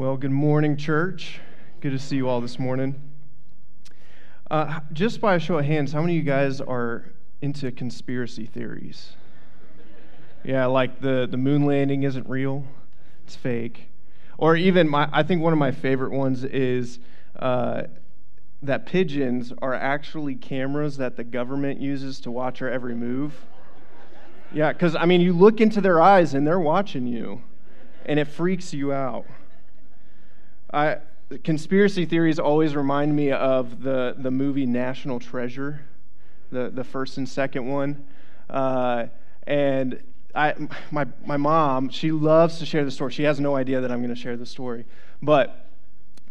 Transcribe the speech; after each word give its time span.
Well, 0.00 0.16
good 0.16 0.30
morning, 0.30 0.78
church. 0.78 1.40
Good 1.82 1.90
to 1.90 1.98
see 1.98 2.16
you 2.16 2.26
all 2.26 2.40
this 2.40 2.58
morning. 2.58 2.98
Uh, 4.50 4.80
just 4.94 5.20
by 5.20 5.34
a 5.34 5.38
show 5.38 5.58
of 5.58 5.66
hands, 5.66 5.92
how 5.92 6.00
many 6.00 6.14
of 6.14 6.24
you 6.24 6.30
guys 6.30 6.62
are 6.62 7.12
into 7.42 7.70
conspiracy 7.70 8.46
theories? 8.46 9.12
Yeah, 10.42 10.64
like 10.64 11.02
the, 11.02 11.28
the 11.30 11.36
moon 11.36 11.66
landing 11.66 12.04
isn't 12.04 12.26
real, 12.30 12.64
it's 13.26 13.36
fake. 13.36 13.90
Or 14.38 14.56
even, 14.56 14.88
my, 14.88 15.06
I 15.12 15.22
think 15.22 15.42
one 15.42 15.52
of 15.52 15.58
my 15.58 15.70
favorite 15.70 16.12
ones 16.12 16.44
is 16.44 16.98
uh, 17.38 17.82
that 18.62 18.86
pigeons 18.86 19.52
are 19.60 19.74
actually 19.74 20.34
cameras 20.34 20.96
that 20.96 21.18
the 21.18 21.24
government 21.24 21.78
uses 21.78 22.20
to 22.20 22.30
watch 22.30 22.62
our 22.62 22.70
every 22.70 22.94
move. 22.94 23.34
Yeah, 24.50 24.72
because, 24.72 24.96
I 24.96 25.04
mean, 25.04 25.20
you 25.20 25.34
look 25.34 25.60
into 25.60 25.82
their 25.82 26.00
eyes 26.00 26.32
and 26.32 26.46
they're 26.46 26.58
watching 26.58 27.06
you, 27.06 27.42
and 28.06 28.18
it 28.18 28.28
freaks 28.28 28.72
you 28.72 28.94
out. 28.94 29.26
I, 30.72 30.98
conspiracy 31.44 32.04
theories 32.06 32.38
always 32.38 32.74
remind 32.74 33.14
me 33.14 33.32
of 33.32 33.82
the, 33.82 34.14
the 34.18 34.30
movie 34.30 34.66
National 34.66 35.18
Treasure, 35.18 35.80
the, 36.50 36.70
the 36.70 36.84
first 36.84 37.16
and 37.16 37.28
second 37.28 37.66
one. 37.66 38.06
Uh, 38.48 39.06
and 39.46 40.02
I, 40.34 40.54
my, 40.90 41.06
my 41.24 41.36
mom, 41.36 41.88
she 41.88 42.12
loves 42.12 42.58
to 42.58 42.66
share 42.66 42.84
the 42.84 42.90
story. 42.90 43.12
She 43.12 43.24
has 43.24 43.40
no 43.40 43.56
idea 43.56 43.80
that 43.80 43.90
I'm 43.90 44.00
going 44.00 44.14
to 44.14 44.20
share 44.20 44.36
the 44.36 44.46
story. 44.46 44.84
But, 45.22 45.66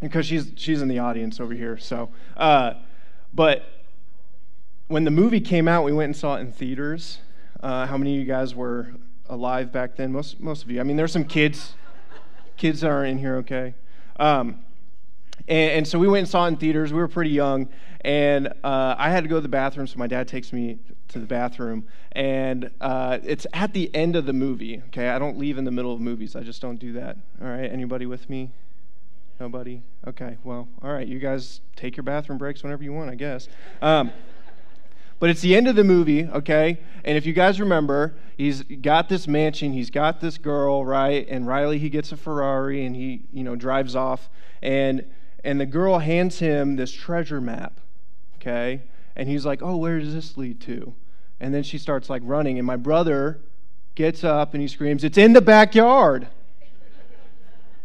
because 0.00 0.26
she's, 0.26 0.52
she's 0.56 0.80
in 0.80 0.88
the 0.88 0.98
audience 0.98 1.40
over 1.40 1.52
here. 1.52 1.76
So, 1.76 2.10
uh, 2.36 2.74
but 3.34 3.64
when 4.88 5.04
the 5.04 5.10
movie 5.10 5.40
came 5.40 5.68
out, 5.68 5.84
we 5.84 5.92
went 5.92 6.06
and 6.06 6.16
saw 6.16 6.36
it 6.36 6.40
in 6.40 6.52
theaters. 6.52 7.18
Uh, 7.62 7.86
how 7.86 7.98
many 7.98 8.14
of 8.14 8.20
you 8.20 8.26
guys 8.26 8.54
were 8.54 8.94
alive 9.28 9.70
back 9.70 9.96
then? 9.96 10.12
Most, 10.12 10.40
most 10.40 10.62
of 10.62 10.70
you. 10.70 10.80
I 10.80 10.82
mean, 10.82 10.96
there's 10.96 11.12
some 11.12 11.24
kids. 11.24 11.74
Kids 12.56 12.82
are 12.82 13.04
in 13.04 13.18
here, 13.18 13.36
okay? 13.36 13.74
Um, 14.20 14.60
and, 15.48 15.70
and, 15.72 15.88
so 15.88 15.98
we 15.98 16.06
went 16.06 16.20
and 16.20 16.28
saw 16.28 16.44
it 16.44 16.48
in 16.48 16.56
theaters. 16.58 16.92
We 16.92 16.98
were 16.98 17.08
pretty 17.08 17.30
young, 17.30 17.68
and 18.02 18.48
uh, 18.62 18.94
I 18.98 19.10
had 19.10 19.24
to 19.24 19.28
go 19.28 19.36
to 19.36 19.40
the 19.40 19.48
bathroom, 19.48 19.86
so 19.86 19.98
my 19.98 20.06
dad 20.06 20.28
takes 20.28 20.52
me 20.52 20.78
to 21.08 21.18
the 21.18 21.26
bathroom. 21.26 21.86
And 22.12 22.70
uh, 22.80 23.18
it's 23.24 23.46
at 23.54 23.72
the 23.72 23.92
end 23.94 24.14
of 24.14 24.26
the 24.26 24.32
movie. 24.34 24.82
Okay, 24.88 25.08
I 25.08 25.18
don't 25.18 25.38
leave 25.38 25.56
in 25.58 25.64
the 25.64 25.70
middle 25.70 25.92
of 25.92 26.00
movies. 26.00 26.36
I 26.36 26.42
just 26.42 26.60
don't 26.60 26.78
do 26.78 26.92
that. 26.92 27.16
All 27.40 27.48
right, 27.48 27.70
anybody 27.72 28.04
with 28.06 28.28
me? 28.28 28.50
Nobody? 29.40 29.80
Okay, 30.06 30.36
well, 30.44 30.68
all 30.82 30.92
right. 30.92 31.08
You 31.08 31.18
guys 31.18 31.62
take 31.74 31.96
your 31.96 32.04
bathroom 32.04 32.36
breaks 32.36 32.62
whenever 32.62 32.84
you 32.84 32.92
want, 32.92 33.10
I 33.10 33.14
guess. 33.14 33.48
Um, 33.80 34.12
but 35.20 35.30
it's 35.30 35.42
the 35.42 35.54
end 35.54 35.68
of 35.68 35.76
the 35.76 35.84
movie, 35.84 36.26
okay? 36.26 36.80
And 37.04 37.16
if 37.16 37.24
you 37.24 37.32
guys 37.32 37.60
remember, 37.60 38.14
he's 38.36 38.62
got 38.62 39.08
this 39.08 39.28
mansion, 39.28 39.72
he's 39.72 39.90
got 39.90 40.20
this 40.20 40.38
girl, 40.38 40.84
right? 40.84 41.26
And 41.28 41.46
Riley, 41.46 41.78
he 41.78 41.90
gets 41.90 42.10
a 42.10 42.16
Ferrari 42.16 42.84
and 42.84 42.96
he, 42.96 43.22
you 43.32 43.44
know, 43.44 43.54
drives 43.54 43.94
off. 43.94 44.28
And 44.60 45.04
and 45.44 45.58
the 45.60 45.66
girl 45.66 45.98
hands 45.98 46.38
him 46.38 46.76
this 46.76 46.92
treasure 46.92 47.40
map, 47.40 47.80
okay? 48.36 48.82
And 49.16 49.28
he's 49.28 49.46
like, 49.46 49.62
"Oh, 49.62 49.76
where 49.76 49.98
does 49.98 50.12
this 50.12 50.36
lead 50.36 50.60
to?" 50.62 50.94
And 51.38 51.54
then 51.54 51.62
she 51.62 51.78
starts 51.78 52.10
like 52.10 52.20
running, 52.24 52.58
and 52.58 52.66
my 52.66 52.76
brother 52.76 53.40
gets 53.94 54.22
up 54.22 54.52
and 54.52 54.60
he 54.60 54.68
screams, 54.68 55.04
"It's 55.04 55.16
in 55.16 55.32
the 55.32 55.40
backyard!" 55.40 56.28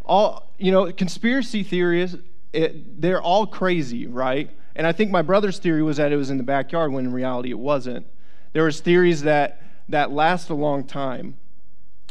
all 0.05 0.45
you 0.57 0.71
know, 0.71 0.91
conspiracy 0.91 1.63
theories, 1.63 2.15
it, 2.53 3.01
they're 3.01 3.21
all 3.21 3.45
crazy, 3.45 4.07
right? 4.07 4.49
And 4.75 4.85
I 4.85 4.91
think 4.91 5.11
my 5.11 5.21
brother's 5.21 5.59
theory 5.59 5.83
was 5.83 5.97
that 5.97 6.11
it 6.11 6.17
was 6.17 6.29
in 6.29 6.37
the 6.37 6.43
backyard 6.43 6.91
when 6.91 7.05
in 7.05 7.13
reality 7.13 7.49
it 7.51 7.59
wasn't. 7.59 8.05
There 8.53 8.63
was 8.63 8.81
theories 8.81 9.23
that 9.23 9.61
that 9.89 10.11
last 10.11 10.49
a 10.49 10.55
long 10.55 10.83
time, 10.83 11.37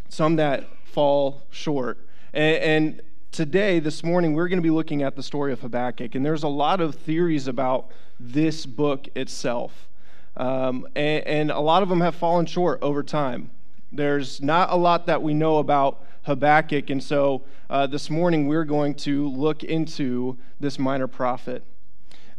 some 0.08 0.36
that 0.36 0.64
fall 0.84 1.42
short. 1.50 1.98
And, 2.32 2.56
and 2.56 3.02
today, 3.32 3.80
this 3.80 4.04
morning, 4.04 4.34
we're 4.34 4.48
going 4.48 4.58
to 4.58 4.62
be 4.62 4.70
looking 4.70 5.02
at 5.02 5.16
the 5.16 5.22
story 5.22 5.52
of 5.52 5.60
Habakkuk. 5.60 6.14
And 6.14 6.24
there's 6.24 6.44
a 6.44 6.48
lot 6.48 6.80
of 6.80 6.94
theories 6.94 7.48
about 7.48 7.90
this 8.20 8.64
book 8.64 9.08
itself. 9.16 9.88
Um, 10.36 10.86
and, 10.94 11.26
and 11.26 11.50
a 11.50 11.60
lot 11.60 11.82
of 11.82 11.88
them 11.88 12.00
have 12.00 12.14
fallen 12.14 12.46
short 12.46 12.78
over 12.80 13.02
time. 13.02 13.50
There's 13.90 14.40
not 14.40 14.70
a 14.70 14.76
lot 14.76 15.06
that 15.06 15.22
we 15.22 15.34
know 15.34 15.58
about 15.58 16.04
Habakkuk. 16.22 16.90
And 16.90 17.02
so 17.02 17.42
uh, 17.68 17.86
this 17.86 18.08
morning, 18.08 18.46
we're 18.46 18.64
going 18.64 18.94
to 18.96 19.28
look 19.28 19.64
into 19.64 20.38
this 20.60 20.78
minor 20.78 21.06
prophet. 21.06 21.64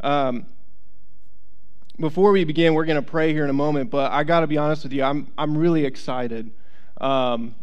Um, 0.00 0.46
before 1.98 2.30
we 2.32 2.44
begin, 2.44 2.74
we're 2.74 2.84
going 2.84 3.02
to 3.02 3.10
pray 3.10 3.32
here 3.32 3.44
in 3.44 3.50
a 3.50 3.54
moment, 3.54 3.90
but 3.90 4.12
I 4.12 4.24
got 4.24 4.40
to 4.40 4.46
be 4.46 4.58
honest 4.58 4.82
with 4.82 4.92
you, 4.92 5.02
I'm, 5.02 5.32
I'm 5.38 5.56
really 5.56 5.84
excited. 5.84 6.50
Um, 7.00 7.54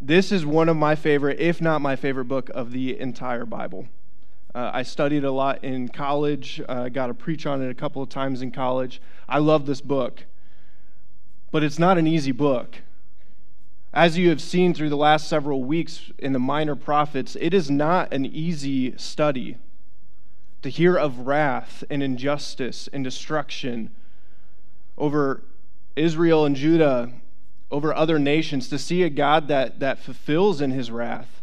this 0.00 0.32
is 0.32 0.44
one 0.44 0.68
of 0.68 0.76
my 0.76 0.94
favorite, 0.94 1.38
if 1.38 1.60
not 1.60 1.80
my 1.80 1.96
favorite 1.96 2.26
book 2.26 2.50
of 2.50 2.72
the 2.72 2.98
entire 2.98 3.46
Bible. 3.46 3.86
Uh, 4.54 4.70
I 4.72 4.82
studied 4.82 5.24
a 5.24 5.30
lot 5.30 5.62
in 5.62 5.88
college, 5.88 6.60
uh, 6.68 6.88
got 6.88 7.08
to 7.08 7.14
preach 7.14 7.46
on 7.46 7.62
it 7.62 7.70
a 7.70 7.74
couple 7.74 8.02
of 8.02 8.08
times 8.08 8.42
in 8.42 8.50
college. 8.50 9.00
I 9.28 9.38
love 9.38 9.66
this 9.66 9.80
book, 9.80 10.24
but 11.52 11.62
it's 11.62 11.78
not 11.78 11.98
an 11.98 12.06
easy 12.06 12.32
book. 12.32 12.78
As 13.92 14.18
you 14.18 14.28
have 14.30 14.42
seen 14.42 14.74
through 14.74 14.90
the 14.90 14.96
last 14.96 15.28
several 15.28 15.62
weeks 15.62 16.10
in 16.18 16.32
the 16.32 16.38
Minor 16.38 16.74
Prophets, 16.74 17.36
it 17.40 17.54
is 17.54 17.70
not 17.70 18.12
an 18.12 18.26
easy 18.26 18.96
study 18.98 19.58
to 20.62 20.68
hear 20.68 20.96
of 20.96 21.26
wrath 21.26 21.84
and 21.90 22.02
injustice 22.02 22.88
and 22.92 23.04
destruction 23.04 23.90
over 24.98 25.42
Israel 25.94 26.44
and 26.44 26.56
Judah, 26.56 27.12
over 27.70 27.94
other 27.94 28.18
nations, 28.18 28.68
to 28.68 28.78
see 28.78 29.02
a 29.02 29.10
God 29.10 29.48
that, 29.48 29.80
that 29.80 29.98
fulfills 29.98 30.60
in 30.60 30.70
his 30.70 30.90
wrath, 30.90 31.42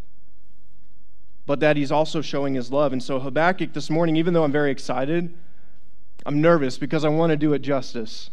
but 1.45 1.59
that 1.59 1.77
he's 1.77 1.91
also 1.91 2.21
showing 2.21 2.53
his 2.53 2.71
love. 2.71 2.93
And 2.93 3.03
so, 3.03 3.19
Habakkuk 3.19 3.73
this 3.73 3.89
morning, 3.89 4.15
even 4.15 4.33
though 4.33 4.43
I'm 4.43 4.51
very 4.51 4.71
excited, 4.71 5.33
I'm 6.25 6.41
nervous 6.41 6.77
because 6.77 7.03
I 7.03 7.09
want 7.09 7.31
to 7.31 7.37
do 7.37 7.53
it 7.53 7.59
justice. 7.59 8.29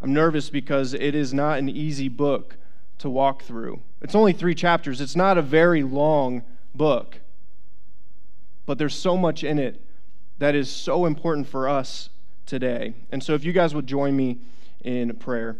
I'm 0.00 0.12
nervous 0.12 0.50
because 0.50 0.94
it 0.94 1.14
is 1.14 1.32
not 1.32 1.58
an 1.58 1.68
easy 1.68 2.08
book 2.08 2.56
to 2.98 3.10
walk 3.10 3.42
through. 3.42 3.80
It's 4.00 4.14
only 4.14 4.32
three 4.32 4.54
chapters, 4.54 5.00
it's 5.00 5.16
not 5.16 5.38
a 5.38 5.42
very 5.42 5.82
long 5.82 6.42
book 6.74 7.18
but 8.66 8.78
there's 8.78 8.94
so 8.94 9.16
much 9.16 9.44
in 9.44 9.58
it 9.58 9.80
that 10.38 10.54
is 10.54 10.70
so 10.70 11.06
important 11.06 11.46
for 11.46 11.68
us 11.68 12.08
today. 12.46 12.94
And 13.10 13.22
so, 13.22 13.34
if 13.34 13.44
you 13.44 13.52
guys 13.52 13.74
would 13.74 13.86
join 13.86 14.16
me 14.16 14.38
in 14.82 15.14
prayer. 15.16 15.56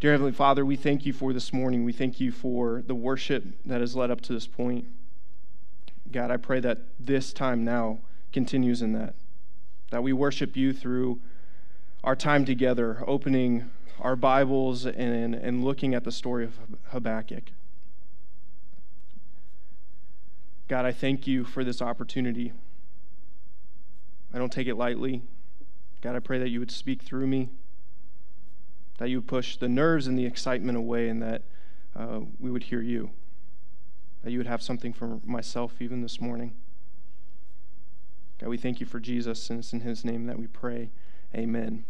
Dear 0.00 0.12
Heavenly 0.12 0.32
Father, 0.32 0.64
we 0.66 0.76
thank 0.76 1.06
you 1.06 1.12
for 1.12 1.32
this 1.32 1.52
morning. 1.52 1.84
We 1.84 1.92
thank 1.92 2.20
you 2.20 2.32
for 2.32 2.82
the 2.86 2.94
worship 2.94 3.44
that 3.64 3.80
has 3.80 3.96
led 3.96 4.10
up 4.10 4.20
to 4.22 4.32
this 4.32 4.46
point. 4.46 4.86
God, 6.10 6.30
I 6.30 6.36
pray 6.36 6.60
that 6.60 6.78
this 6.98 7.32
time 7.32 7.64
now 7.64 7.98
continues 8.32 8.82
in 8.82 8.92
that, 8.92 9.14
that 9.90 10.02
we 10.02 10.12
worship 10.12 10.56
you 10.56 10.72
through 10.72 11.20
our 12.02 12.14
time 12.14 12.44
together, 12.44 13.02
opening 13.06 13.70
our 14.00 14.16
Bibles 14.16 14.84
and, 14.84 15.34
and 15.34 15.64
looking 15.64 15.94
at 15.94 16.04
the 16.04 16.12
story 16.12 16.44
of 16.44 16.58
Habakkuk. 16.88 17.44
God, 20.66 20.86
I 20.86 20.92
thank 20.92 21.26
you 21.26 21.44
for 21.44 21.62
this 21.62 21.82
opportunity. 21.82 22.52
I 24.32 24.38
don't 24.38 24.52
take 24.52 24.66
it 24.66 24.76
lightly. 24.76 25.22
God, 26.00 26.16
I 26.16 26.20
pray 26.20 26.38
that 26.38 26.48
you 26.48 26.58
would 26.58 26.70
speak 26.70 27.02
through 27.02 27.26
me, 27.26 27.50
that 28.98 29.08
you 29.10 29.18
would 29.18 29.28
push 29.28 29.56
the 29.56 29.68
nerves 29.68 30.06
and 30.06 30.18
the 30.18 30.26
excitement 30.26 30.76
away, 30.78 31.08
and 31.08 31.22
that 31.22 31.42
uh, 31.94 32.20
we 32.38 32.50
would 32.50 32.64
hear 32.64 32.80
you, 32.80 33.10
that 34.22 34.30
you 34.30 34.38
would 34.38 34.46
have 34.46 34.62
something 34.62 34.92
for 34.92 35.20
myself 35.24 35.74
even 35.80 36.00
this 36.00 36.20
morning. 36.20 36.54
God, 38.40 38.48
we 38.48 38.56
thank 38.56 38.80
you 38.80 38.86
for 38.86 39.00
Jesus, 39.00 39.50
and 39.50 39.60
it's 39.60 39.72
in 39.72 39.80
his 39.80 40.04
name 40.04 40.26
that 40.26 40.38
we 40.38 40.46
pray. 40.46 40.90
Amen. 41.34 41.84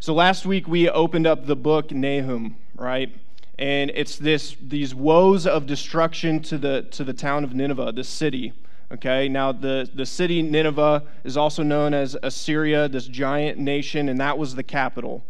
So 0.00 0.14
last 0.14 0.44
week 0.44 0.66
we 0.66 0.88
opened 0.88 1.26
up 1.26 1.46
the 1.46 1.56
book 1.56 1.92
Nahum, 1.92 2.56
right? 2.74 3.14
And 3.58 3.90
it's 3.94 4.16
this 4.16 4.56
these 4.60 4.94
woes 4.94 5.46
of 5.46 5.66
destruction 5.66 6.40
to 6.42 6.58
the 6.58 6.82
to 6.90 7.04
the 7.04 7.12
town 7.12 7.44
of 7.44 7.54
Nineveh, 7.54 7.92
the 7.92 8.04
city. 8.04 8.52
Okay, 8.92 9.26
now 9.26 9.52
the, 9.52 9.88
the 9.94 10.04
city 10.04 10.42
Nineveh 10.42 11.02
is 11.24 11.38
also 11.38 11.62
known 11.62 11.94
as 11.94 12.14
Assyria, 12.22 12.88
this 12.88 13.06
giant 13.06 13.58
nation, 13.58 14.10
and 14.10 14.20
that 14.20 14.36
was 14.36 14.54
the 14.54 14.62
capital. 14.62 15.24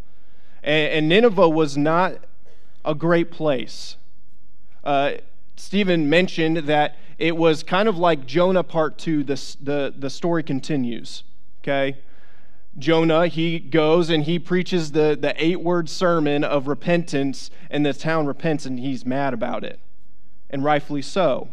And, 0.65 0.93
and 0.93 1.09
Nineveh 1.09 1.49
was 1.49 1.77
not 1.77 2.17
a 2.85 2.93
great 2.93 3.31
place. 3.31 3.97
Uh, 4.83 5.13
Stephen 5.55 6.11
mentioned 6.11 6.57
that 6.57 6.97
it 7.19 7.37
was 7.37 7.63
kind 7.63 7.89
of 7.89 7.97
like 7.97 8.27
Jonah 8.27 8.65
part 8.65 8.99
two, 8.99 9.23
the, 9.23 9.41
the, 9.61 9.95
the 9.97 10.11
story 10.11 10.43
continues. 10.43 11.23
Okay? 11.63 11.99
Jonah, 12.79 13.27
he 13.27 13.59
goes 13.59 14.09
and 14.09 14.25
he 14.25 14.39
preaches 14.39 14.93
the, 14.93 15.17
the 15.21 15.35
eight 15.43 15.61
word 15.61 15.89
sermon 15.89 16.43
of 16.43 16.67
repentance, 16.67 17.51
and 17.71 17.85
the 17.85 17.93
town 17.93 18.27
repents 18.27 18.65
and 18.65 18.79
he's 18.79 19.05
mad 19.05 19.35
about 19.35 19.63
it, 19.65 19.79
and 20.49 20.65
rightfully 20.65 21.03
so. 21.03 21.51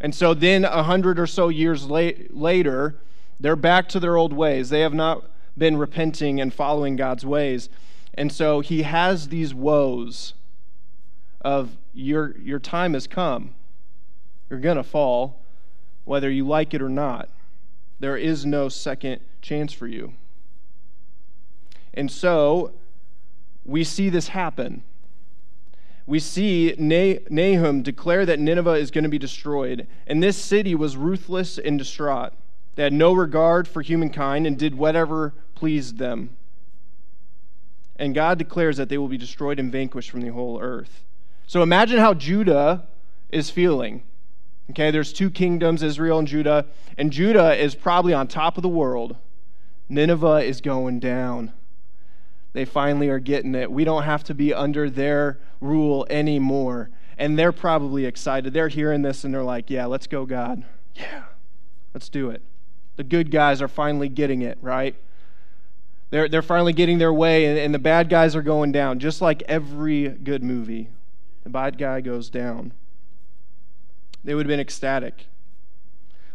And 0.00 0.14
so 0.14 0.34
then, 0.34 0.64
a 0.64 0.82
hundred 0.82 1.18
or 1.18 1.26
so 1.26 1.48
years 1.48 1.86
late, 1.86 2.34
later, 2.34 2.96
they're 3.38 3.56
back 3.56 3.88
to 3.90 4.00
their 4.00 4.16
old 4.16 4.32
ways. 4.32 4.70
They 4.70 4.80
have 4.80 4.94
not 4.94 5.24
been 5.56 5.76
repenting 5.76 6.40
and 6.40 6.52
following 6.52 6.96
God's 6.96 7.24
ways. 7.24 7.68
And 8.14 8.32
so 8.32 8.60
he 8.60 8.82
has 8.82 9.28
these 9.28 9.54
woes 9.54 10.34
of 11.40 11.76
your, 11.92 12.36
your 12.38 12.58
time 12.58 12.94
has 12.94 13.06
come. 13.06 13.54
You're 14.48 14.60
going 14.60 14.76
to 14.76 14.82
fall, 14.82 15.42
whether 16.04 16.30
you 16.30 16.46
like 16.46 16.74
it 16.74 16.82
or 16.82 16.88
not. 16.88 17.28
There 18.00 18.16
is 18.16 18.44
no 18.44 18.68
second 18.68 19.20
chance 19.40 19.72
for 19.72 19.86
you. 19.86 20.14
And 21.92 22.10
so 22.10 22.72
we 23.64 23.84
see 23.84 24.08
this 24.08 24.28
happen. 24.28 24.82
We 26.06 26.18
see 26.18 26.74
Nahum 26.78 27.82
declare 27.82 28.26
that 28.26 28.38
Nineveh 28.38 28.72
is 28.72 28.90
going 28.90 29.04
to 29.04 29.10
be 29.10 29.18
destroyed, 29.18 29.86
and 30.06 30.22
this 30.22 30.36
city 30.36 30.74
was 30.74 30.96
ruthless 30.96 31.56
and 31.56 31.78
distraught. 31.78 32.34
They 32.74 32.82
had 32.82 32.92
no 32.92 33.12
regard 33.14 33.66
for 33.66 33.80
humankind 33.80 34.46
and 34.46 34.58
did 34.58 34.74
whatever 34.74 35.32
pleased 35.54 35.98
them. 35.98 36.36
And 37.96 38.14
God 38.14 38.38
declares 38.38 38.76
that 38.76 38.88
they 38.88 38.98
will 38.98 39.08
be 39.08 39.16
destroyed 39.16 39.58
and 39.58 39.70
vanquished 39.70 40.10
from 40.10 40.20
the 40.20 40.28
whole 40.28 40.60
earth. 40.60 41.04
So 41.46 41.62
imagine 41.62 41.98
how 41.98 42.12
Judah 42.12 42.86
is 43.30 43.50
feeling. 43.50 44.02
Okay, 44.70 44.90
there's 44.90 45.12
two 45.12 45.30
kingdoms, 45.30 45.82
Israel 45.82 46.18
and 46.18 46.28
Judah, 46.28 46.66
and 46.96 47.12
Judah 47.12 47.54
is 47.54 47.74
probably 47.74 48.14
on 48.14 48.28
top 48.28 48.56
of 48.56 48.62
the 48.62 48.68
world. 48.68 49.16
Nineveh 49.88 50.42
is 50.42 50.60
going 50.60 51.00
down. 51.00 51.52
They 52.54 52.64
finally 52.64 53.08
are 53.08 53.18
getting 53.18 53.54
it. 53.54 53.70
We 53.70 53.84
don't 53.84 54.04
have 54.04 54.24
to 54.24 54.34
be 54.34 54.54
under 54.54 54.88
their 54.88 55.38
rule 55.60 56.06
anymore. 56.08 56.90
And 57.18 57.38
they're 57.38 57.52
probably 57.52 58.06
excited. 58.06 58.52
They're 58.52 58.68
hearing 58.68 59.02
this 59.02 59.24
and 59.24 59.34
they're 59.34 59.42
like, 59.42 59.70
yeah, 59.70 59.86
let's 59.86 60.06
go, 60.06 60.24
God. 60.24 60.64
Yeah, 60.94 61.24
let's 61.92 62.08
do 62.08 62.30
it. 62.30 62.42
The 62.96 63.04
good 63.04 63.30
guys 63.30 63.60
are 63.60 63.68
finally 63.68 64.08
getting 64.08 64.42
it, 64.42 64.56
right? 64.62 64.94
They're, 66.10 66.28
they're 66.28 66.42
finally 66.42 66.72
getting 66.72 66.98
their 66.98 67.12
way, 67.12 67.46
and, 67.46 67.58
and 67.58 67.74
the 67.74 67.78
bad 67.80 68.08
guys 68.08 68.36
are 68.36 68.42
going 68.42 68.70
down, 68.70 69.00
just 69.00 69.20
like 69.20 69.42
every 69.48 70.08
good 70.08 70.44
movie. 70.44 70.90
The 71.42 71.50
bad 71.50 71.76
guy 71.76 72.00
goes 72.00 72.30
down. 72.30 72.72
They 74.24 74.34
would 74.34 74.46
have 74.46 74.50
been 74.50 74.60
ecstatic. 74.60 75.26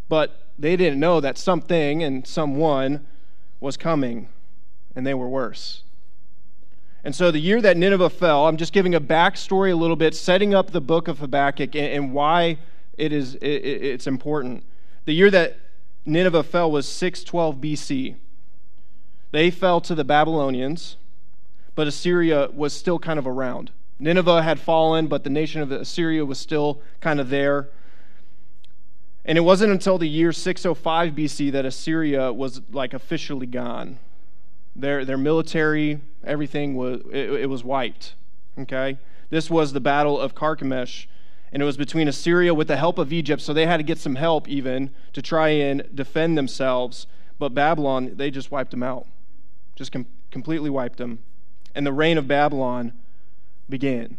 But 0.07 0.47
they 0.57 0.75
didn't 0.75 0.99
know 0.99 1.19
that 1.19 1.37
something 1.37 2.03
and 2.03 2.25
someone 2.27 3.05
was 3.59 3.77
coming, 3.77 4.29
and 4.95 5.05
they 5.05 5.13
were 5.13 5.27
worse. 5.27 5.83
And 7.03 7.15
so, 7.15 7.31
the 7.31 7.39
year 7.39 7.61
that 7.61 7.77
Nineveh 7.77 8.09
fell, 8.09 8.47
I'm 8.47 8.57
just 8.57 8.73
giving 8.73 8.93
a 8.93 9.01
backstory 9.01 9.71
a 9.71 9.75
little 9.75 9.95
bit, 9.95 10.15
setting 10.15 10.53
up 10.53 10.71
the 10.71 10.81
book 10.81 11.07
of 11.07 11.19
Habakkuk 11.19 11.75
and, 11.75 11.85
and 11.85 12.13
why 12.13 12.57
it 12.97 13.13
is 13.13 13.35
it, 13.35 13.47
it's 13.47 14.05
important. 14.05 14.63
The 15.05 15.13
year 15.13 15.31
that 15.31 15.57
Nineveh 16.05 16.43
fell 16.43 16.69
was 16.69 16.87
612 16.87 17.55
BC. 17.55 18.15
They 19.31 19.49
fell 19.49 19.79
to 19.81 19.95
the 19.95 20.03
Babylonians, 20.03 20.97
but 21.75 21.87
Assyria 21.87 22.49
was 22.53 22.73
still 22.73 22.99
kind 22.99 23.17
of 23.17 23.27
around. 23.27 23.71
Nineveh 23.99 24.43
had 24.43 24.59
fallen, 24.59 25.07
but 25.07 25.23
the 25.23 25.29
nation 25.29 25.61
of 25.61 25.71
Assyria 25.71 26.25
was 26.25 26.39
still 26.39 26.81
kind 26.99 27.19
of 27.19 27.29
there. 27.29 27.69
And 29.25 29.37
it 29.37 29.41
wasn't 29.41 29.71
until 29.71 29.97
the 29.97 30.07
year 30.07 30.31
605 30.31 31.13
BC 31.13 31.51
that 31.51 31.65
Assyria 31.65 32.31
was 32.33 32.61
like 32.71 32.93
officially 32.93 33.47
gone. 33.47 33.99
Their, 34.75 35.03
their 35.05 35.17
military, 35.17 35.99
everything 36.23 36.75
was, 36.75 37.01
it, 37.11 37.31
it 37.31 37.49
was 37.49 37.63
wiped. 37.63 38.15
Okay? 38.57 38.97
This 39.29 39.49
was 39.49 39.73
the 39.73 39.81
Battle 39.81 40.19
of 40.19 40.35
Carchemish 40.35 41.07
and 41.51 41.61
it 41.61 41.65
was 41.65 41.77
between 41.77 42.07
Assyria 42.07 42.53
with 42.53 42.67
the 42.67 42.77
help 42.77 42.97
of 42.97 43.11
Egypt, 43.11 43.41
so 43.41 43.53
they 43.53 43.65
had 43.65 43.77
to 43.77 43.83
get 43.83 43.97
some 43.97 44.15
help 44.15 44.47
even 44.47 44.91
to 45.13 45.21
try 45.21 45.49
and 45.49 45.83
defend 45.93 46.37
themselves. 46.37 47.07
But 47.39 47.53
Babylon, 47.53 48.11
they 48.15 48.29
just 48.29 48.51
wiped 48.51 48.71
them 48.71 48.83
out, 48.83 49.07
just 49.75 49.91
com- 49.91 50.05
completely 50.29 50.69
wiped 50.69 50.97
them. 50.97 51.19
And 51.73 51.85
the 51.85 51.93
reign 51.93 52.17
of 52.17 52.27
Babylon 52.27 52.93
began. 53.67 54.17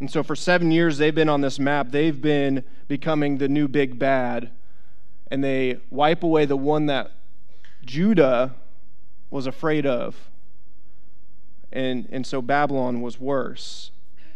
And 0.00 0.10
so 0.10 0.22
for 0.22 0.36
seven 0.36 0.70
years, 0.70 0.98
they've 0.98 1.14
been 1.14 1.28
on 1.28 1.40
this 1.40 1.58
map. 1.58 1.90
They've 1.90 2.20
been 2.20 2.64
becoming 2.86 3.38
the 3.38 3.48
new 3.48 3.66
big 3.66 3.98
bad. 3.98 4.50
And 5.30 5.42
they 5.42 5.80
wipe 5.90 6.22
away 6.22 6.46
the 6.46 6.56
one 6.56 6.86
that 6.86 7.12
Judah 7.84 8.54
was 9.30 9.46
afraid 9.46 9.86
of. 9.86 10.30
And, 11.72 12.08
and 12.10 12.26
so 12.26 12.40
Babylon 12.40 13.02
was 13.02 13.20
worse. 13.20 13.90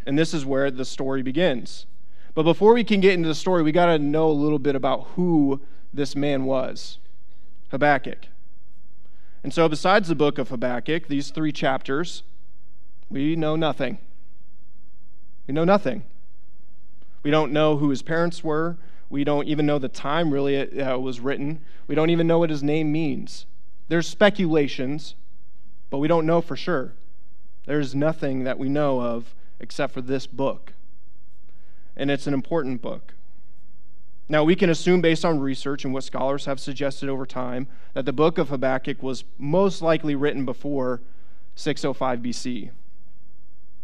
And 0.04 0.18
this 0.18 0.34
is 0.34 0.44
where 0.44 0.70
the 0.70 0.84
story 0.84 1.22
begins. 1.22 1.86
But 2.34 2.42
before 2.42 2.74
we 2.74 2.84
can 2.84 3.00
get 3.00 3.14
into 3.14 3.28
the 3.28 3.34
story, 3.34 3.62
we 3.62 3.72
got 3.72 3.86
to 3.86 3.98
know 3.98 4.30
a 4.30 4.32
little 4.32 4.58
bit 4.58 4.74
about 4.74 5.08
who 5.14 5.60
this 5.92 6.16
man 6.16 6.44
was 6.44 6.98
Habakkuk. 7.70 8.26
And 9.42 9.52
so, 9.52 9.68
besides 9.68 10.08
the 10.08 10.14
book 10.14 10.38
of 10.38 10.48
Habakkuk, 10.48 11.08
these 11.08 11.30
three 11.30 11.52
chapters, 11.52 12.22
we 13.10 13.36
know 13.36 13.56
nothing. 13.56 13.98
We 15.46 15.54
know 15.54 15.64
nothing. 15.64 16.04
We 17.22 17.30
don't 17.30 17.52
know 17.52 17.76
who 17.76 17.90
his 17.90 18.02
parents 18.02 18.42
were. 18.42 18.76
We 19.10 19.24
don't 19.24 19.46
even 19.46 19.66
know 19.66 19.78
the 19.78 19.88
time 19.88 20.32
really 20.32 20.54
it 20.54 20.78
uh, 20.78 20.98
was 20.98 21.20
written. 21.20 21.60
We 21.86 21.94
don't 21.94 22.10
even 22.10 22.26
know 22.26 22.38
what 22.38 22.50
his 22.50 22.62
name 22.62 22.90
means. 22.90 23.46
There's 23.88 24.08
speculations, 24.08 25.14
but 25.90 25.98
we 25.98 26.08
don't 26.08 26.26
know 26.26 26.40
for 26.40 26.56
sure. 26.56 26.94
There's 27.66 27.94
nothing 27.94 28.44
that 28.44 28.58
we 28.58 28.68
know 28.68 29.00
of 29.00 29.34
except 29.60 29.92
for 29.92 30.00
this 30.00 30.26
book. 30.26 30.72
And 31.96 32.10
it's 32.10 32.26
an 32.26 32.34
important 32.34 32.80
book. 32.80 33.14
Now, 34.28 34.44
we 34.44 34.56
can 34.56 34.70
assume, 34.70 35.02
based 35.02 35.24
on 35.24 35.40
research 35.40 35.84
and 35.84 35.92
what 35.92 36.04
scholars 36.04 36.46
have 36.46 36.58
suggested 36.58 37.08
over 37.08 37.26
time, 37.26 37.66
that 37.92 38.06
the 38.06 38.12
book 38.12 38.38
of 38.38 38.48
Habakkuk 38.48 39.02
was 39.02 39.24
most 39.36 39.82
likely 39.82 40.14
written 40.14 40.46
before 40.46 41.02
605 41.54 42.20
BC. 42.20 42.70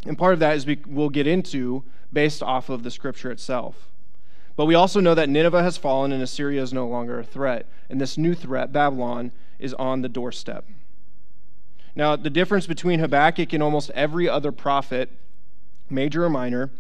And 0.07 0.17
part 0.17 0.35
of 0.35 0.41
that 0.41 0.57
is 0.57 0.67
we, 0.67 0.81
we'll 0.87 1.09
get 1.09 1.27
into 1.27 1.85
based 2.13 2.43
off 2.43 2.69
of 2.69 2.83
the 2.83 2.91
scripture 2.91 3.31
itself. 3.31 3.89
But 4.57 4.67
we 4.67 4.75
also 4.75 5.01
know 5.01 5.15
that 5.15 5.29
Nineveh 5.29 5.63
has 5.63 5.77
fallen 5.77 6.13
and 6.13 6.23
Assyria 6.23 6.63
is 6.63 6.73
no 6.73 6.87
longer 6.87 7.21
a 7.21 7.25
threat. 7.25 7.67
And 7.89 8.01
this 8.01 8.19
new 8.19 8.35
threat, 8.35 8.73
Babylon, 8.73 9.33
is 9.59 9.75
on 9.75 10.03
the 10.03 10.09
doorstep. 10.09 10.65
Now, 11.95 12.17
the 12.17 12.31
difference 12.31 12.67
between 12.67 13.01
Habakkuk 13.01 13.53
and 13.53 13.63
almost 13.63 13.91
every 13.91 14.29
other 14.29 14.53
prophet 14.53 15.11
major 15.91 16.25
or 16.25 16.31
minor, 16.31 16.71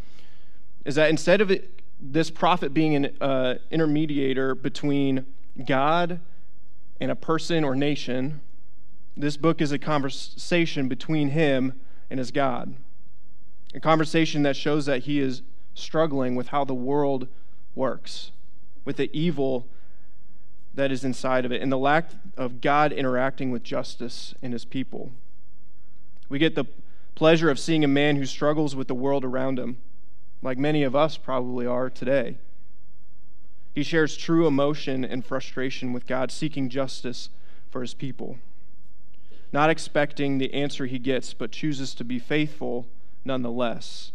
is 0.84 0.94
that 0.94 1.10
instead 1.10 1.40
of 1.40 1.50
it, 1.50 1.80
this 2.00 2.30
prophet 2.30 2.72
being 2.72 2.94
an 2.94 3.16
uh, 3.20 3.54
intermediator 3.72 4.60
between 4.60 5.26
God 5.66 6.20
and 7.00 7.10
a 7.10 7.16
person 7.16 7.64
or 7.64 7.74
nation, 7.74 8.40
this 9.16 9.36
book 9.36 9.60
is 9.60 9.72
a 9.72 9.78
conversation 9.78 10.88
between 10.88 11.30
him 11.30 11.80
and 12.10 12.18
his 12.18 12.30
God. 12.30 12.74
A 13.74 13.80
conversation 13.80 14.42
that 14.42 14.56
shows 14.56 14.86
that 14.86 15.04
he 15.04 15.20
is 15.20 15.42
struggling 15.74 16.34
with 16.34 16.48
how 16.48 16.64
the 16.64 16.74
world 16.74 17.28
works, 17.74 18.32
with 18.84 18.96
the 18.96 19.10
evil 19.12 19.66
that 20.74 20.90
is 20.90 21.04
inside 21.04 21.44
of 21.44 21.52
it, 21.52 21.60
and 21.60 21.70
the 21.70 21.78
lack 21.78 22.10
of 22.36 22.60
God 22.60 22.92
interacting 22.92 23.50
with 23.50 23.62
justice 23.62 24.34
in 24.40 24.52
his 24.52 24.64
people. 24.64 25.12
We 26.28 26.38
get 26.38 26.54
the 26.54 26.66
pleasure 27.14 27.50
of 27.50 27.58
seeing 27.58 27.84
a 27.84 27.88
man 27.88 28.16
who 28.16 28.26
struggles 28.26 28.76
with 28.76 28.88
the 28.88 28.94
world 28.94 29.24
around 29.24 29.58
him, 29.58 29.78
like 30.40 30.56
many 30.56 30.82
of 30.82 30.94
us 30.94 31.16
probably 31.16 31.66
are 31.66 31.90
today. 31.90 32.36
He 33.74 33.82
shares 33.82 34.16
true 34.16 34.46
emotion 34.46 35.04
and 35.04 35.24
frustration 35.24 35.92
with 35.92 36.06
God, 36.06 36.30
seeking 36.30 36.68
justice 36.68 37.28
for 37.70 37.82
his 37.82 37.94
people, 37.94 38.38
not 39.52 39.70
expecting 39.70 40.38
the 40.38 40.52
answer 40.54 40.86
he 40.86 40.98
gets, 40.98 41.34
but 41.34 41.52
chooses 41.52 41.94
to 41.94 42.04
be 42.04 42.18
faithful 42.18 42.86
nonetheless. 43.24 44.12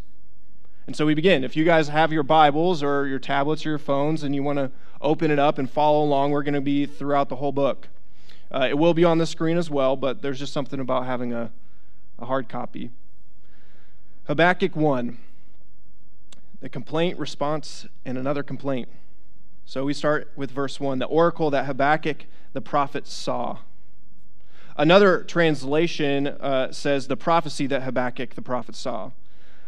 And 0.86 0.96
so 0.96 1.06
we 1.06 1.14
begin. 1.14 1.44
If 1.44 1.56
you 1.56 1.64
guys 1.64 1.88
have 1.88 2.12
your 2.12 2.24
Bibles 2.24 2.84
or 2.84 3.08
your 3.08 3.20
tablets 3.20 3.66
or 3.66 3.70
your 3.70 3.78
phones 3.78 4.24
and 4.24 4.36
you 4.36 4.44
want 4.44 4.60
to 4.60 4.72
open 5.02 5.32
it 5.32 5.40
up 5.40 5.58
and 5.58 5.70
follow 5.70 6.04
along, 6.04 6.32
we're 6.32 6.44
going 6.44 6.54
to 6.54 6.62
be 6.62 6.86
throughout 6.86 7.30
the 7.30 7.38
whole 7.38 7.52
book. 7.52 7.88
Uh, 8.52 8.68
it 8.70 8.78
will 8.78 8.94
be 8.94 9.04
on 9.04 9.18
the 9.18 9.26
screen 9.26 9.58
as 9.58 9.70
well, 9.70 9.96
but 9.96 10.22
there's 10.22 10.40
just 10.40 10.54
something 10.54 10.80
about 10.80 11.06
having 11.06 11.34
a 11.34 11.52
a 12.20 12.26
hard 12.26 12.50
copy. 12.50 12.92
Habakkuk 14.26 14.76
1, 14.76 15.18
the 16.62 16.70
complaint, 16.70 17.20
response, 17.20 17.86
and 18.06 18.18
another 18.18 18.44
complaint. 18.44 18.88
So 19.66 19.86
we 19.86 19.94
start 19.94 20.32
with 20.36 20.52
verse 20.52 20.80
1 20.80 21.00
the 21.00 21.06
oracle 21.06 21.50
that 21.52 21.66
Habakkuk 21.66 22.26
the 22.54 22.62
prophet 22.62 23.08
saw. 23.08 23.60
Another 24.75 25.24
translation 25.24 26.27
uh, 26.27 26.72
says 26.72 27.08
the 27.08 27.18
prophecy 27.18 27.68
that 27.68 27.84
Habakkuk 27.84 28.36
the 28.36 28.42
prophet 28.42 28.75
saw. 28.75 29.12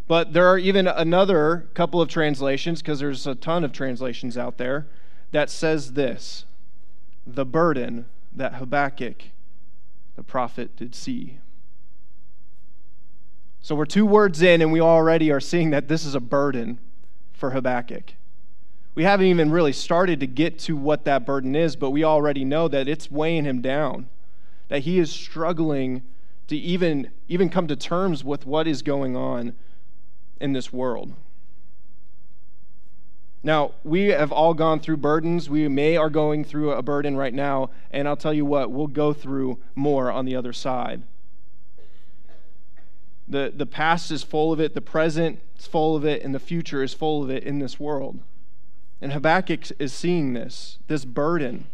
But 0.08 0.34
there 0.34 0.48
are 0.48 0.58
even 0.58 0.88
another 0.88 1.68
couple 1.74 2.02
of 2.02 2.10
translations, 2.10 2.82
because 2.82 3.00
there's 3.00 3.26
a 3.26 3.36
ton 3.36 3.64
of 3.64 3.72
translations 3.72 4.38
out 4.38 4.58
there, 4.58 4.88
that 5.32 5.50
says 5.50 5.94
this 5.94 6.46
the 7.28 7.46
burden 7.46 8.06
that 8.36 8.56
Habakkuk 8.56 9.24
the 10.16 10.24
prophet 10.24 10.76
did 10.76 10.94
see. 10.94 11.40
So 13.62 13.74
we're 13.74 13.86
two 13.86 14.06
words 14.06 14.44
in, 14.44 14.62
and 14.62 14.72
we 14.72 14.80
already 14.80 15.32
are 15.32 15.40
seeing 15.40 15.72
that 15.72 15.88
this 15.88 16.06
is 16.06 16.14
a 16.14 16.20
burden 16.20 16.78
for 17.34 17.50
Habakkuk. 17.50 18.14
We 18.94 19.04
haven't 19.04 19.26
even 19.26 19.52
really 19.52 19.74
started 19.74 20.20
to 20.20 20.28
get 20.28 20.60
to 20.60 20.78
what 20.78 21.04
that 21.06 21.26
burden 21.26 21.56
is, 21.56 21.76
but 21.76 21.90
we 21.90 22.04
already 22.04 22.46
know 22.46 22.68
that 22.68 22.88
it's 22.88 23.10
weighing 23.10 23.44
him 23.44 23.62
down, 23.62 24.08
that 24.68 24.80
he 24.84 25.00
is 25.00 25.12
struggling 25.12 26.04
to 26.48 26.56
even, 26.56 27.12
even 27.28 27.50
come 27.50 27.68
to 27.68 27.76
terms 27.76 28.24
with 28.24 28.46
what 28.46 28.68
is 28.68 28.82
going 28.82 29.16
on 29.16 29.54
in 30.40 30.54
this 30.54 30.72
world. 30.72 31.14
Now, 33.44 33.74
we 33.84 34.08
have 34.08 34.32
all 34.32 34.56
gone 34.56 34.80
through 34.80 34.98
burdens. 34.98 35.50
We 35.50 35.68
may 35.68 35.98
are 35.98 36.10
going 36.10 36.44
through 36.44 36.72
a 36.72 36.82
burden 36.82 37.16
right 37.16 37.34
now, 37.34 37.70
and 37.92 38.08
I'll 38.08 38.16
tell 38.18 38.34
you 38.34 38.44
what, 38.44 38.72
we'll 38.72 38.88
go 38.88 39.14
through 39.14 39.60
more 39.76 40.12
on 40.12 40.26
the 40.26 40.36
other 40.36 40.52
side. 40.52 41.04
The, 43.28 43.54
the 43.56 43.68
past 43.68 44.10
is 44.10 44.24
full 44.24 44.52
of 44.52 44.60
it, 44.60 44.74
the 44.74 44.82
present 44.82 45.40
is 45.58 45.68
full 45.68 45.96
of 45.96 46.06
it, 46.06 46.24
and 46.24 46.34
the 46.34 46.40
future 46.40 46.82
is 46.82 46.94
full 46.94 47.24
of 47.24 47.30
it 47.30 47.44
in 47.44 47.60
this 47.60 47.80
world. 47.80 48.20
And 49.00 49.14
Habakkuk 49.14 49.68
is 49.78 49.94
seeing 49.94 50.34
this, 50.34 50.80
this 50.88 51.06
burden. 51.06 51.68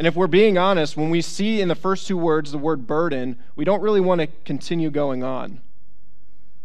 And 0.00 0.06
if 0.06 0.16
we're 0.16 0.28
being 0.28 0.56
honest, 0.56 0.96
when 0.96 1.10
we 1.10 1.20
see 1.20 1.60
in 1.60 1.68
the 1.68 1.74
first 1.74 2.06
two 2.06 2.16
words 2.16 2.52
the 2.52 2.56
word 2.56 2.86
burden, 2.86 3.38
we 3.54 3.66
don't 3.66 3.82
really 3.82 4.00
want 4.00 4.22
to 4.22 4.28
continue 4.46 4.88
going 4.88 5.22
on. 5.22 5.60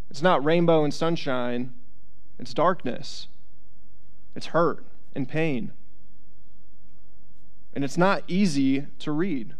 It's 0.09 0.21
not 0.21 0.45
rainbow 0.45 0.85
and 0.85 0.93
sunshine, 0.93 1.73
it's 2.39 2.53
darkness. 2.53 3.27
It's 4.37 4.45
hurt 4.45 4.85
and 5.13 5.27
pain. 5.27 5.73
And 7.73 7.83
it's 7.83 7.97
not 7.97 8.23
easy 8.29 8.87
to 8.99 9.11
read. 9.11 9.53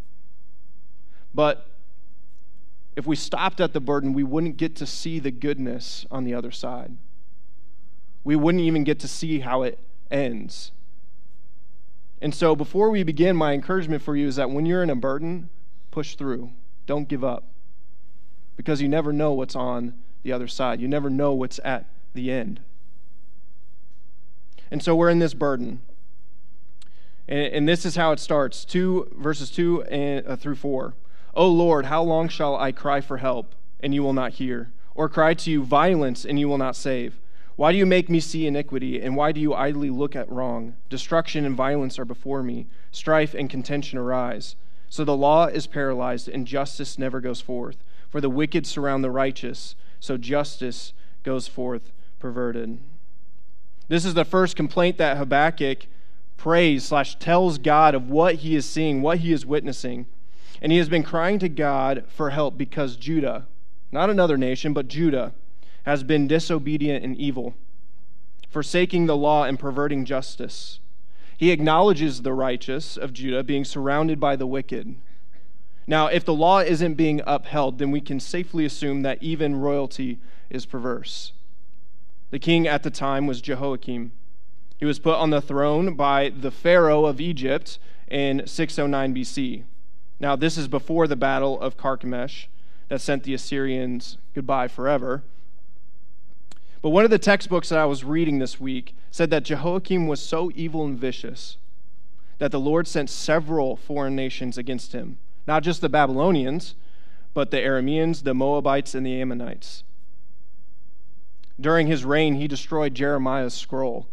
But 1.34 1.67
if 2.96 3.05
we 3.05 3.17
stopped 3.17 3.60
at 3.60 3.74
the 3.74 3.82
burden, 3.82 4.13
we 4.13 4.24
wouldn't 4.24 4.55
get 4.55 4.77
to 4.77 4.86
see 4.86 5.20
the 5.20 5.32
goodness 5.32 6.05
on 6.10 6.24
the 6.24 6.34
other 6.34 6.51
side. 6.51 6.96
We 8.24 8.38
wouldn't 8.38 8.63
even 8.63 8.86
get 8.86 9.01
to 9.01 9.10
see 9.10 9.41
how 9.41 9.63
it 9.63 9.79
ends. 10.10 10.72
And 12.22 12.34
so, 12.34 12.55
before 12.55 12.89
we 12.89 13.03
begin, 13.03 13.36
my 13.36 13.53
encouragement 13.53 14.01
for 14.01 14.15
you 14.15 14.27
is 14.27 14.38
that 14.38 14.50
when 14.50 14.65
you're 14.65 14.84
in 14.84 14.89
a 14.89 14.95
burden, 14.95 15.50
push 15.91 16.15
through. 16.15 16.51
Don't 16.86 17.07
give 17.07 17.24
up. 17.24 17.45
Because 18.55 18.81
you 18.81 18.88
never 18.88 19.12
know 19.12 19.34
what's 19.34 19.55
on 19.55 19.95
the 20.24 20.31
other 20.31 20.48
side, 20.48 20.79
you 20.81 20.88
never 20.88 21.10
know 21.10 21.34
what's 21.34 21.60
at 21.63 21.86
the 22.13 22.31
end. 22.31 22.62
And 24.72 24.81
so 24.81 24.95
we're 24.95 25.10
in 25.10 25.19
this 25.19 25.34
burden. 25.34 25.81
And, 27.27 27.53
and 27.53 27.69
this 27.69 27.86
is 27.86 27.95
how 27.95 28.12
it 28.12 28.19
starts 28.19 28.65
two, 28.65 29.12
verses 29.15 29.51
2 29.51 29.84
and, 29.84 30.27
uh, 30.27 30.36
through 30.36 30.55
4. 30.55 30.95
O 31.34 31.48
Lord, 31.48 31.86
how 31.86 32.01
long 32.01 32.29
shall 32.29 32.55
I 32.55 32.72
cry 32.72 33.01
for 33.01 33.17
help, 33.17 33.55
and 33.81 33.93
you 33.93 34.01
will 34.01 34.13
not 34.13 34.34
hear? 34.34 34.72
Or 34.95 35.10
cry 35.10 35.34
to 35.34 35.51
you 35.51 35.63
violence, 35.63 36.25
and 36.25 36.39
you 36.39 36.48
will 36.48 36.57
not 36.57 36.75
save? 36.75 37.19
Why 37.56 37.72
do 37.72 37.78
you 37.78 37.86
make 37.86 38.10
me 38.10 38.20
see 38.20 38.48
iniquity, 38.48 39.02
and 39.02 39.16
why 39.16 39.32
do 39.32 39.40
you 39.40 39.54
idly 39.54 39.90
look 39.90 40.16
at 40.16 40.30
wrong? 40.30 40.76
Destruction 40.90 41.46
and 41.46 41.56
violence 41.56 41.98
are 41.98 42.06
before 42.06 42.44
me, 42.44 42.68
strife 42.92 43.34
and 43.34 43.50
contention 43.50 43.98
arise. 43.98 44.56
So 44.90 45.06
the 45.06 45.16
law 45.16 45.46
is 45.46 45.66
paralyzed, 45.66 46.28
and 46.28 46.46
justice 46.46 47.00
never 47.00 47.22
goes 47.22 47.40
forth. 47.40 47.78
For 48.10 48.20
the 48.20 48.30
wicked 48.30 48.68
surround 48.68 49.04
the 49.04 49.12
righteous, 49.12 49.76
so 50.00 50.18
justice 50.18 50.94
goes 51.24 51.48
forth 51.48 51.92
perverted. 52.20 52.78
This 53.88 54.04
is 54.04 54.14
the 54.16 54.26
first 54.26 54.56
complaint 54.56 54.98
that 54.98 55.18
Habakkuk 55.18 55.88
prays 56.38 56.86
slash 56.86 57.16
tells 57.16 57.58
God 57.58 57.96
of 57.96 58.10
what 58.10 58.36
he 58.36 58.56
is 58.56 58.66
seeing, 58.66 59.02
what 59.02 59.20
he 59.20 59.32
is 59.32 59.46
witnessing. 59.46 60.08
And 60.62 60.72
he 60.72 60.78
has 60.78 60.90
been 60.90 61.04
crying 61.04 61.40
to 61.40 61.50
God 61.50 62.06
for 62.08 62.32
help 62.32 62.58
because 62.58 62.96
Judah, 62.96 63.48
not 63.92 64.10
another 64.10 64.38
nation, 64.38 64.74
but 64.74 64.88
Judah, 64.88 65.34
has 65.86 66.04
been 66.04 66.27
disobedient 66.27 67.04
and 67.04 67.15
evil, 67.18 67.56
forsaking 68.50 69.06
the 69.06 69.15
law 69.15 69.44
and 69.44 69.60
perverting 69.60 70.04
justice. 70.06 70.80
He 71.38 71.51
acknowledges 71.51 72.22
the 72.22 72.34
righteous 72.34 72.98
of 72.98 73.13
Judah 73.13 73.44
being 73.44 73.65
surrounded 73.65 74.20
by 74.20 74.36
the 74.36 74.48
wicked. 74.48 74.96
Now, 75.88 76.08
if 76.08 76.25
the 76.25 76.34
law 76.34 76.60
isn't 76.60 76.96
being 76.96 77.22
upheld, 77.27 77.77
then 77.77 77.92
we 77.92 78.01
can 78.01 78.20
safely 78.20 78.65
assume 78.65 79.04
that 79.04 79.22
even 79.22 79.58
royalty 79.58 80.20
is 80.50 80.65
perverse. 80.65 81.34
The 82.32 82.39
king 82.39 82.68
at 82.68 82.84
the 82.84 82.89
time 82.89 83.27
was 83.27 83.42
Jehoiakim. 83.42 84.12
He 84.77 84.86
was 84.86 85.00
put 85.00 85.15
on 85.15 85.30
the 85.30 85.42
throne 85.42 85.96
by 85.96 86.30
the 86.30 86.51
Pharaoh 86.51 87.06
of 87.06 87.22
Egypt 87.22 87.77
in 88.08 88.42
609 88.46 89.15
BC. 89.15 89.63
Now, 90.20 90.36
this 90.36 90.58
is 90.58 90.68
before 90.68 91.08
the 91.08 91.15
battle 91.15 91.60
of 91.62 91.77
Carchemish 91.77 92.48
that 92.88 93.01
sent 93.01 93.24
the 93.24 93.34
Assyrians 93.34 94.18
goodbye 94.34 94.68
forever. 94.68 95.24
But 96.86 96.92
one 96.92 97.04
of 97.04 97.10
the 97.10 97.18
textbooks 97.18 97.70
that 97.70 97.80
I 97.80 97.86
was 97.86 98.04
reading 98.04 98.38
this 98.38 98.60
week 98.60 98.96
said 99.10 99.32
that 99.32 99.42
Jehoiakim 99.42 100.06
was 100.06 100.22
so 100.22 100.51
evil 100.54 100.86
and 100.86 100.96
vicious 100.96 101.58
that 102.38 102.51
the 102.51 102.60
Lord 102.60 102.88
sent 102.88 103.10
several 103.10 103.75
foreign 103.75 104.15
nations 104.15 104.56
against 104.56 104.94
him. 104.94 105.18
Not 105.48 105.63
just 105.63 105.82
the 105.82 105.89
Babylonians, 105.89 106.75
but 107.34 107.50
the 107.50 107.58
Arameans, 107.58 108.22
the 108.22 108.36
Moabites, 108.36 108.94
and 108.94 109.04
the 109.04 109.20
Ammonites. 109.20 109.84
During 111.60 111.88
his 111.88 112.06
reign, 112.06 112.36
he 112.36 112.48
destroyed 112.48 112.94
Jeremiah's 112.94 113.56
scroll. 113.56 114.08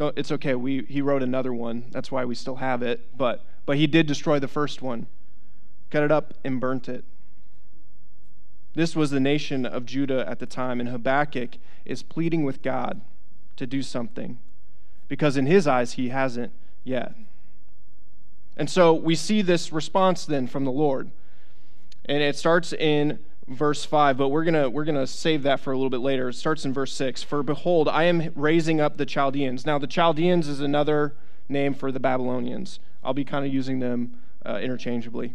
Oh, 0.00 0.14
it's 0.16 0.32
okay. 0.32 0.54
We, 0.54 0.86
he 0.88 1.02
wrote 1.02 1.22
another 1.22 1.52
one. 1.52 1.84
That's 1.90 2.10
why 2.10 2.24
we 2.24 2.36
still 2.36 2.56
have 2.56 2.82
it. 2.82 3.06
But, 3.18 3.44
but 3.66 3.76
he 3.76 3.86
did 3.86 4.06
destroy 4.06 4.38
the 4.38 4.48
first 4.48 4.80
one, 4.80 5.08
cut 5.90 6.04
it 6.04 6.10
up, 6.10 6.32
and 6.42 6.58
burnt 6.58 6.88
it. 6.88 7.04
This 8.80 8.96
was 8.96 9.10
the 9.10 9.20
nation 9.20 9.66
of 9.66 9.84
Judah 9.84 10.26
at 10.26 10.38
the 10.38 10.46
time, 10.46 10.80
and 10.80 10.88
Habakkuk 10.88 11.58
is 11.84 12.02
pleading 12.02 12.44
with 12.44 12.62
God 12.62 13.02
to 13.56 13.66
do 13.66 13.82
something 13.82 14.38
because 15.06 15.36
in 15.36 15.44
his 15.44 15.66
eyes 15.66 15.92
he 15.92 16.08
hasn't 16.08 16.50
yet. 16.82 17.14
And 18.56 18.70
so 18.70 18.94
we 18.94 19.16
see 19.16 19.42
this 19.42 19.70
response 19.70 20.24
then 20.24 20.46
from 20.46 20.64
the 20.64 20.72
Lord. 20.72 21.10
And 22.06 22.22
it 22.22 22.36
starts 22.36 22.72
in 22.72 23.18
verse 23.46 23.84
5, 23.84 24.16
but 24.16 24.30
we're 24.30 24.44
going 24.44 24.72
we're 24.72 24.86
to 24.86 25.06
save 25.06 25.42
that 25.42 25.60
for 25.60 25.72
a 25.72 25.76
little 25.76 25.90
bit 25.90 26.00
later. 26.00 26.30
It 26.30 26.34
starts 26.36 26.64
in 26.64 26.72
verse 26.72 26.94
6. 26.94 27.22
For 27.22 27.42
behold, 27.42 27.86
I 27.86 28.04
am 28.04 28.32
raising 28.34 28.80
up 28.80 28.96
the 28.96 29.04
Chaldeans. 29.04 29.66
Now, 29.66 29.78
the 29.78 29.86
Chaldeans 29.86 30.48
is 30.48 30.60
another 30.60 31.14
name 31.50 31.74
for 31.74 31.92
the 31.92 32.00
Babylonians. 32.00 32.80
I'll 33.04 33.12
be 33.12 33.26
kind 33.26 33.44
of 33.44 33.52
using 33.52 33.80
them 33.80 34.14
uh, 34.46 34.58
interchangeably. 34.62 35.34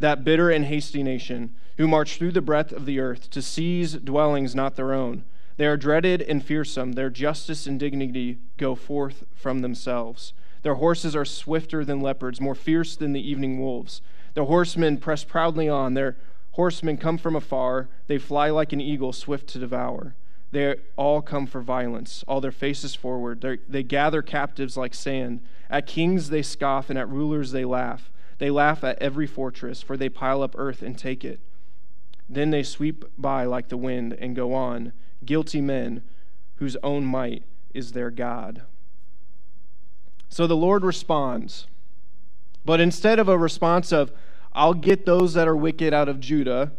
That 0.00 0.24
bitter 0.24 0.50
and 0.50 0.64
hasty 0.64 1.02
nation 1.02 1.54
who 1.76 1.86
march 1.86 2.16
through 2.16 2.32
the 2.32 2.42
breadth 2.42 2.72
of 2.72 2.84
the 2.84 2.98
earth 3.00 3.30
to 3.30 3.40
seize 3.40 3.94
dwellings 3.94 4.54
not 4.54 4.76
their 4.76 4.92
own. 4.92 5.24
They 5.56 5.66
are 5.66 5.76
dreaded 5.76 6.22
and 6.22 6.44
fearsome. 6.44 6.92
Their 6.92 7.10
justice 7.10 7.66
and 7.66 7.78
dignity 7.78 8.38
go 8.56 8.74
forth 8.74 9.24
from 9.34 9.60
themselves. 9.60 10.32
Their 10.62 10.74
horses 10.74 11.14
are 11.14 11.24
swifter 11.24 11.84
than 11.84 12.00
leopards, 12.00 12.40
more 12.40 12.54
fierce 12.54 12.96
than 12.96 13.12
the 13.12 13.30
evening 13.30 13.60
wolves. 13.60 14.02
Their 14.34 14.44
horsemen 14.44 14.98
press 14.98 15.24
proudly 15.24 15.68
on. 15.68 15.94
Their 15.94 16.16
Horsemen 16.52 16.96
come 16.96 17.16
from 17.16 17.36
afar. 17.36 17.88
They 18.06 18.18
fly 18.18 18.50
like 18.50 18.72
an 18.72 18.80
eagle, 18.80 19.12
swift 19.12 19.48
to 19.48 19.58
devour. 19.58 20.14
They 20.52 20.76
all 20.96 21.22
come 21.22 21.46
for 21.46 21.60
violence, 21.60 22.24
all 22.26 22.40
their 22.40 22.50
faces 22.50 22.94
forward. 22.94 23.40
They're, 23.40 23.58
they 23.68 23.84
gather 23.84 24.20
captives 24.20 24.76
like 24.76 24.94
sand. 24.94 25.40
At 25.68 25.86
kings 25.86 26.30
they 26.30 26.42
scoff, 26.42 26.90
and 26.90 26.98
at 26.98 27.08
rulers 27.08 27.52
they 27.52 27.64
laugh. 27.64 28.10
They 28.40 28.50
laugh 28.50 28.82
at 28.84 29.00
every 29.02 29.26
fortress, 29.26 29.82
for 29.82 29.98
they 29.98 30.08
pile 30.08 30.42
up 30.42 30.54
earth 30.56 30.80
and 30.80 30.96
take 30.96 31.26
it. 31.26 31.40
Then 32.26 32.48
they 32.50 32.62
sweep 32.62 33.04
by 33.18 33.44
like 33.44 33.68
the 33.68 33.76
wind 33.76 34.16
and 34.18 34.34
go 34.34 34.54
on, 34.54 34.94
guilty 35.22 35.60
men 35.60 36.02
whose 36.54 36.74
own 36.82 37.04
might 37.04 37.42
is 37.74 37.92
their 37.92 38.10
God. 38.10 38.62
So 40.30 40.46
the 40.46 40.56
Lord 40.56 40.84
responds. 40.84 41.66
But 42.64 42.80
instead 42.80 43.18
of 43.18 43.28
a 43.28 43.36
response 43.36 43.92
of, 43.92 44.10
I'll 44.54 44.72
get 44.72 45.04
those 45.04 45.34
that 45.34 45.46
are 45.46 45.56
wicked 45.56 45.92
out 45.92 46.08
of 46.08 46.18
Judah. 46.18 46.72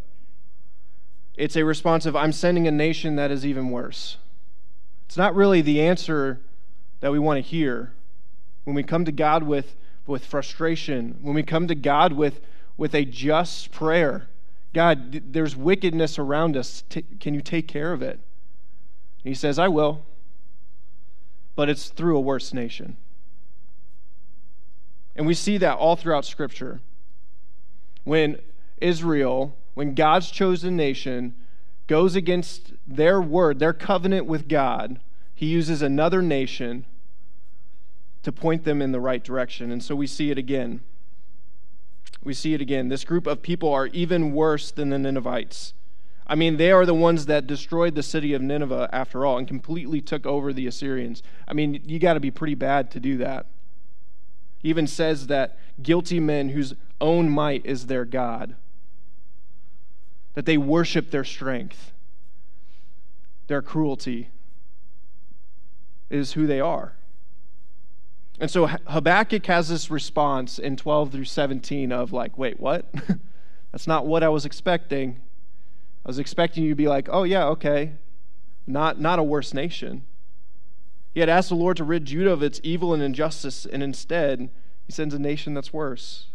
It's 1.36 1.56
a 1.56 1.63
response 1.63 2.08
of, 2.08 2.15
I'm 2.15 2.32
sending 2.32 2.68
a 2.68 2.72
nation 2.72 3.18
that 3.18 3.30
is 3.30 3.46
even 3.46 3.70
worse. 3.70 4.18
It's 5.06 5.18
not 5.18 5.36
really 5.36 5.62
the 5.62 5.80
answer 5.80 6.41
that 7.01 7.12
we 7.12 7.20
want 7.20 7.38
to 7.38 7.48
hear. 7.48 7.94
When 8.63 8.75
we 8.75 8.82
come 8.82 9.06
to 9.06 9.12
God 9.12 9.44
with, 9.44 9.75
with 10.05 10.25
frustration, 10.25 11.17
when 11.22 11.36
we 11.36 11.43
come 11.43 11.67
to 11.67 11.75
God 11.75 12.13
with, 12.13 12.41
with 12.77 12.93
a 12.96 13.05
just 13.05 13.72
prayer, 13.72 14.27
God, 14.74 15.34
there's 15.34 15.55
wickedness 15.55 16.17
around 16.17 16.55
us. 16.55 16.84
T- 16.89 17.05
can 17.20 17.34
you 17.34 17.41
take 17.41 17.67
care 17.67 17.93
of 17.93 18.01
it? 18.01 18.13
And 18.13 19.29
he 19.29 19.34
says, 19.34 19.60
I 19.60 19.67
will. 19.67 20.05
But 21.55 21.70
it's 21.70 21.89
through 21.89 22.17
a 22.17 22.22
worse 22.22 22.53
nation. 22.53 22.98
And 25.15 25.27
we 25.27 25.34
see 25.34 25.58
that 25.58 25.77
all 25.77 25.96
throughout 25.96 26.25
Scripture 26.25 26.79
when 28.03 28.39
Israel, 28.79 29.55
when 29.74 29.93
God's 29.93 30.31
chosen 30.31 30.75
nation 30.75 31.36
goes 31.88 32.15
against 32.15 32.74
their 32.88 33.22
word, 33.22 33.60
their 33.60 33.74
covenant 33.74 34.25
with 34.25 34.48
God, 34.48 35.00
he 35.36 35.46
uses 35.46 35.81
another 35.81 36.22
nation 36.22 36.86
to 38.24 38.32
point 38.32 38.63
them 38.63 38.82
in 38.82 38.92
the 38.92 39.00
right 39.00 39.24
direction. 39.24 39.72
And 39.72 39.84
so 39.84 39.96
we 39.96 40.08
see 40.08 40.32
it 40.32 40.38
again. 40.38 40.82
We 42.24 42.34
see 42.34 42.54
it 42.54 42.62
again. 42.62 42.88
This 42.88 43.04
group 43.04 43.25
of 43.25 43.42
people 43.42 43.74
are 43.74 43.88
even 43.88 44.32
worse 44.32 44.72
than 44.72 44.90
the 44.90 45.00
Ninevites. 45.00 45.74
I 46.28 46.36
mean, 46.36 46.58
they 46.58 46.72
are 46.72 46.86
the 46.86 46.94
ones 46.94 47.25
that 47.25 47.48
destroyed 47.48 47.96
the 47.96 48.04
city 48.04 48.34
of 48.34 48.42
Nineveh 48.42 48.90
after 48.94 49.25
all 49.25 49.38
and 49.38 49.48
completely 49.48 50.01
took 50.01 50.25
over 50.25 50.54
the 50.54 50.68
Assyrians. 50.68 51.24
I 51.48 51.54
mean, 51.54 51.82
you 51.86 52.00
got 52.00 52.13
to 52.13 52.20
be 52.20 52.32
pretty 52.32 52.56
bad 52.56 52.92
to 52.92 53.00
do 53.00 53.18
that. 53.18 53.48
He 54.60 54.70
even 54.70 54.86
says 54.86 55.28
that 55.28 55.58
guilty 55.82 56.20
men 56.20 56.50
whose 56.50 56.75
own 57.01 57.30
might 57.30 57.66
is 57.66 57.88
their 57.88 58.06
God, 58.06 58.56
that 60.36 60.46
they 60.46 60.58
worship 60.58 61.10
their 61.10 61.24
strength, 61.24 61.92
their 63.48 63.63
cruelty. 63.63 64.30
is 66.10 66.34
who 66.34 66.46
they 66.46 66.60
are. 66.60 66.94
And 68.41 68.50
so 68.50 68.65
Habakkuk 68.65 69.45
has 69.45 69.69
this 69.69 69.91
response 69.91 70.57
in 70.57 70.75
12 70.75 71.12
through 71.12 71.25
17 71.25 71.91
of 71.91 72.12
like, 72.12 72.39
wait, 72.39 72.60
what? 72.60 72.91
That's 73.71 73.86
not 73.86 74.07
what 74.07 74.24
I 74.24 74.29
was 74.29 74.45
expecting. 74.45 75.21
I 76.03 76.10
was 76.10 76.17
expecting 76.17 76.63
you 76.63 76.69
to 76.69 76.75
be 76.75 76.88
like, 76.88 77.07
oh, 77.12 77.21
yeah, 77.21 77.45
okay. 77.50 77.93
Not, 78.65 79.00
not 79.00 79.19
a 79.19 79.24
worse 79.24 79.53
nation. 79.53 80.05
He 81.13 81.19
had 81.19 81.29
asked 81.29 81.50
the 81.50 81.55
Lord 81.55 81.77
to 81.77 81.83
rid 81.83 82.05
Judah 82.05 82.31
of 82.31 82.41
its 82.41 82.60
evil 82.63 82.95
and 82.95 83.03
injustice, 83.03 83.67
and 83.67 83.83
instead, 83.83 84.50
he 84.88 84.91
sends 84.91 85.13
a 85.13 85.19
nation 85.19 85.53
that's 85.53 85.71
worse. 85.71 86.25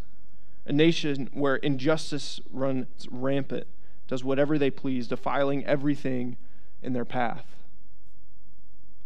A 0.64 0.72
nation 0.72 1.28
where 1.32 1.56
injustice 1.56 2.38
runs 2.52 3.08
rampant, 3.10 3.66
does 4.06 4.22
whatever 4.22 4.58
they 4.58 4.70
please, 4.70 5.08
defiling 5.08 5.66
everything 5.66 6.36
in 6.84 6.92
their 6.92 7.04
path. 7.04 7.46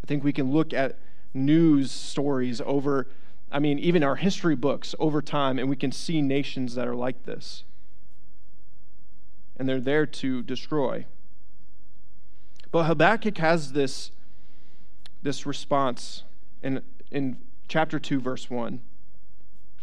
I 0.04 0.07
think 0.07 0.23
we 0.23 0.35
can 0.35 0.52
look 0.52 0.75
at 0.75 0.99
news 1.33 1.91
stories 1.91 2.61
over, 2.65 3.07
I 3.51 3.59
mean, 3.59 3.79
even 3.79 4.03
our 4.03 4.17
history 4.17 4.57
books 4.57 4.95
over 4.99 5.23
time, 5.23 5.59
and 5.59 5.69
we 5.69 5.77
can 5.77 5.93
see 5.93 6.23
nations 6.23 6.75
that 6.75 6.89
are 6.89 6.95
like 6.95 7.25
this. 7.25 7.65
And 9.57 9.69
they're 9.69 9.81
there 9.81 10.07
to 10.07 10.43
destroy. 10.43 11.07
But 12.73 12.85
Habakkuk 12.85 13.39
has 13.39 13.73
this, 13.73 14.11
this 15.23 15.45
response 15.45 16.25
in, 16.63 16.83
in 17.11 17.39
chapter 17.69 17.99
2, 17.99 18.21
verse 18.21 18.49
1. 18.49 18.81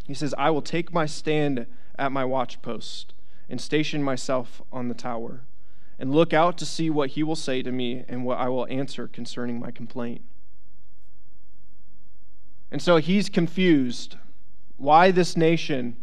He 0.06 0.14
says, 0.14 0.34
I 0.38 0.50
will 0.50 0.62
take 0.62 0.94
my 0.94 1.06
stand 1.06 1.68
at 2.00 2.12
my 2.12 2.24
watchpost 2.24 3.08
and 3.50 3.60
station 3.60 4.02
myself 4.02 4.62
on 4.72 4.88
the 4.88 4.94
tower 4.94 5.42
and 6.00 6.14
look 6.14 6.34
out 6.34 6.58
to 6.58 6.66
see 6.66 6.90
what 6.90 7.12
he 7.12 7.24
will 7.24 7.36
say 7.36 7.62
to 7.62 7.72
me 7.72 8.04
and 8.08 8.24
what 8.24 8.38
I 8.38 8.50
will 8.50 8.68
answer 8.68 9.08
concerning 9.08 9.60
my 9.60 9.72
complaint. 9.72 10.22
And 12.72 12.82
so 12.82 12.98
he's 12.98 13.30
confused. 13.30 14.16
Why 14.78 15.12
this 15.12 15.38
nation? 15.38 15.96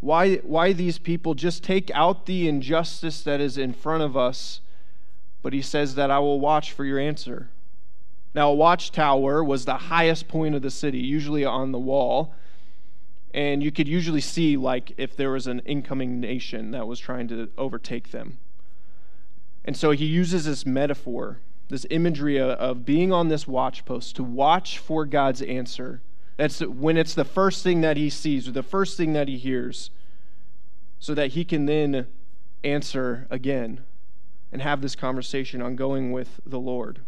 Why, 0.00 0.36
why 0.36 0.72
these 0.72 0.98
people 0.98 1.34
just 1.34 1.62
take 1.62 1.90
out 1.94 2.26
the 2.26 2.48
injustice 2.48 3.22
that 3.22 3.40
is 3.40 3.56
in 3.56 3.72
front 3.72 4.02
of 4.02 4.16
us? 4.16 4.60
But 5.42 5.52
he 5.52 5.62
says 5.62 5.94
that 5.94 6.10
I 6.10 6.18
will 6.18 6.40
watch 6.40 6.72
for 6.72 6.84
your 6.84 6.98
answer. 6.98 7.48
Now, 8.34 8.50
a 8.50 8.54
watchtower 8.54 9.44
was 9.44 9.64
the 9.64 9.76
highest 9.76 10.26
point 10.26 10.54
of 10.54 10.62
the 10.62 10.70
city, 10.70 10.98
usually 10.98 11.44
on 11.44 11.72
the 11.72 11.78
wall. 11.78 12.34
And 13.32 13.62
you 13.62 13.70
could 13.70 13.88
usually 13.88 14.20
see, 14.20 14.56
like, 14.56 14.92
if 14.96 15.16
there 15.16 15.30
was 15.30 15.46
an 15.46 15.60
incoming 15.60 16.20
nation 16.20 16.70
that 16.72 16.86
was 16.86 16.98
trying 16.98 17.28
to 17.28 17.50
overtake 17.58 18.10
them. 18.10 18.38
And 19.64 19.76
so 19.76 19.92
he 19.92 20.04
uses 20.04 20.44
this 20.44 20.66
metaphor 20.66 21.38
this 21.68 21.86
imagery 21.90 22.38
of 22.38 22.84
being 22.84 23.12
on 23.12 23.28
this 23.28 23.48
watch 23.48 23.84
post 23.84 24.16
to 24.16 24.22
watch 24.22 24.78
for 24.78 25.06
God's 25.06 25.42
answer. 25.42 26.02
That's 26.36 26.60
when 26.60 26.96
it's 26.96 27.14
the 27.14 27.24
first 27.24 27.62
thing 27.62 27.80
that 27.80 27.96
he 27.96 28.10
sees 28.10 28.48
or 28.48 28.52
the 28.52 28.62
first 28.62 28.96
thing 28.96 29.12
that 29.12 29.28
he 29.28 29.38
hears, 29.38 29.90
so 30.98 31.14
that 31.14 31.32
he 31.32 31.44
can 31.44 31.66
then 31.66 32.06
answer 32.62 33.26
again 33.30 33.84
and 34.52 34.62
have 34.62 34.80
this 34.80 34.96
conversation 34.96 35.60
on 35.60 35.76
going 35.76 36.12
with 36.12 36.40
the 36.46 36.60
Lord. 36.60 37.00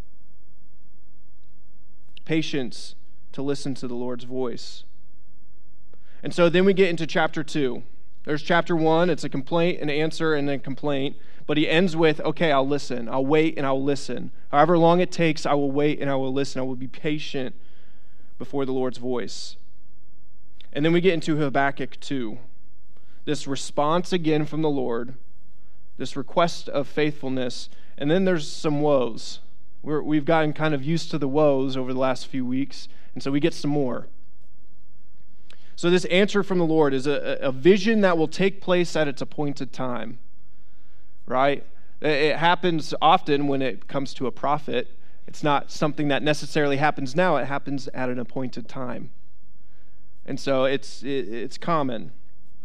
Patience 2.24 2.94
to 3.32 3.42
listen 3.42 3.74
to 3.74 3.86
the 3.86 3.94
Lord's 3.94 4.24
voice. 4.24 4.84
And 6.22 6.34
so 6.34 6.48
then 6.48 6.64
we 6.64 6.74
get 6.74 6.88
into 6.88 7.06
chapter 7.06 7.44
2. 7.44 7.82
There's 8.26 8.42
chapter 8.42 8.74
1, 8.74 9.08
it's 9.08 9.22
a 9.22 9.28
complaint, 9.28 9.80
an 9.80 9.88
answer, 9.88 10.34
and 10.34 10.48
then 10.48 10.58
complaint. 10.58 11.16
But 11.46 11.56
he 11.56 11.68
ends 11.68 11.94
with, 11.96 12.20
okay, 12.20 12.50
I'll 12.50 12.66
listen. 12.66 13.08
I'll 13.08 13.24
wait 13.24 13.56
and 13.56 13.64
I'll 13.64 13.82
listen. 13.82 14.32
However 14.50 14.76
long 14.76 14.98
it 14.98 15.12
takes, 15.12 15.46
I 15.46 15.54
will 15.54 15.70
wait 15.70 16.00
and 16.00 16.10
I 16.10 16.16
will 16.16 16.32
listen. 16.32 16.60
I 16.60 16.64
will 16.64 16.74
be 16.74 16.88
patient 16.88 17.54
before 18.36 18.66
the 18.66 18.72
Lord's 18.72 18.98
voice. 18.98 19.56
And 20.72 20.84
then 20.84 20.92
we 20.92 21.00
get 21.00 21.14
into 21.14 21.36
Habakkuk 21.36 22.00
2. 22.00 22.36
This 23.26 23.46
response 23.46 24.12
again 24.12 24.44
from 24.44 24.60
the 24.60 24.70
Lord, 24.70 25.14
this 25.96 26.16
request 26.16 26.68
of 26.68 26.88
faithfulness. 26.88 27.68
And 27.96 28.10
then 28.10 28.24
there's 28.24 28.50
some 28.50 28.80
woes. 28.80 29.38
we 29.82 30.16
have 30.16 30.24
gotten 30.24 30.52
kind 30.52 30.74
of 30.74 30.82
used 30.82 31.12
to 31.12 31.18
the 31.18 31.28
woes 31.28 31.76
over 31.76 31.92
the 31.92 31.98
last 32.00 32.26
few 32.26 32.44
weeks, 32.44 32.88
and 33.14 33.22
so 33.22 33.30
we 33.30 33.38
get 33.38 33.54
some 33.54 33.70
more. 33.70 34.08
So, 35.76 35.90
this 35.90 36.06
answer 36.06 36.42
from 36.42 36.58
the 36.58 36.64
Lord 36.64 36.94
is 36.94 37.06
a, 37.06 37.38
a 37.40 37.52
vision 37.52 38.00
that 38.00 38.16
will 38.16 38.28
take 38.28 38.60
place 38.60 38.96
at 38.96 39.08
its 39.08 39.20
appointed 39.22 39.72
time 39.72 40.18
right? 41.26 41.64
It 42.00 42.36
happens 42.36 42.94
often 43.02 43.48
when 43.48 43.62
it 43.62 43.88
comes 43.88 44.14
to 44.14 44.26
a 44.26 44.32
prophet. 44.32 44.88
It's 45.26 45.42
not 45.42 45.70
something 45.70 46.08
that 46.08 46.22
necessarily 46.22 46.76
happens 46.76 47.16
now, 47.16 47.36
it 47.36 47.46
happens 47.46 47.88
at 47.88 48.08
an 48.08 48.18
appointed 48.18 48.68
time. 48.68 49.10
And 50.24 50.38
so 50.40 50.64
it's, 50.64 51.02
it's 51.02 51.58
common. 51.58 52.12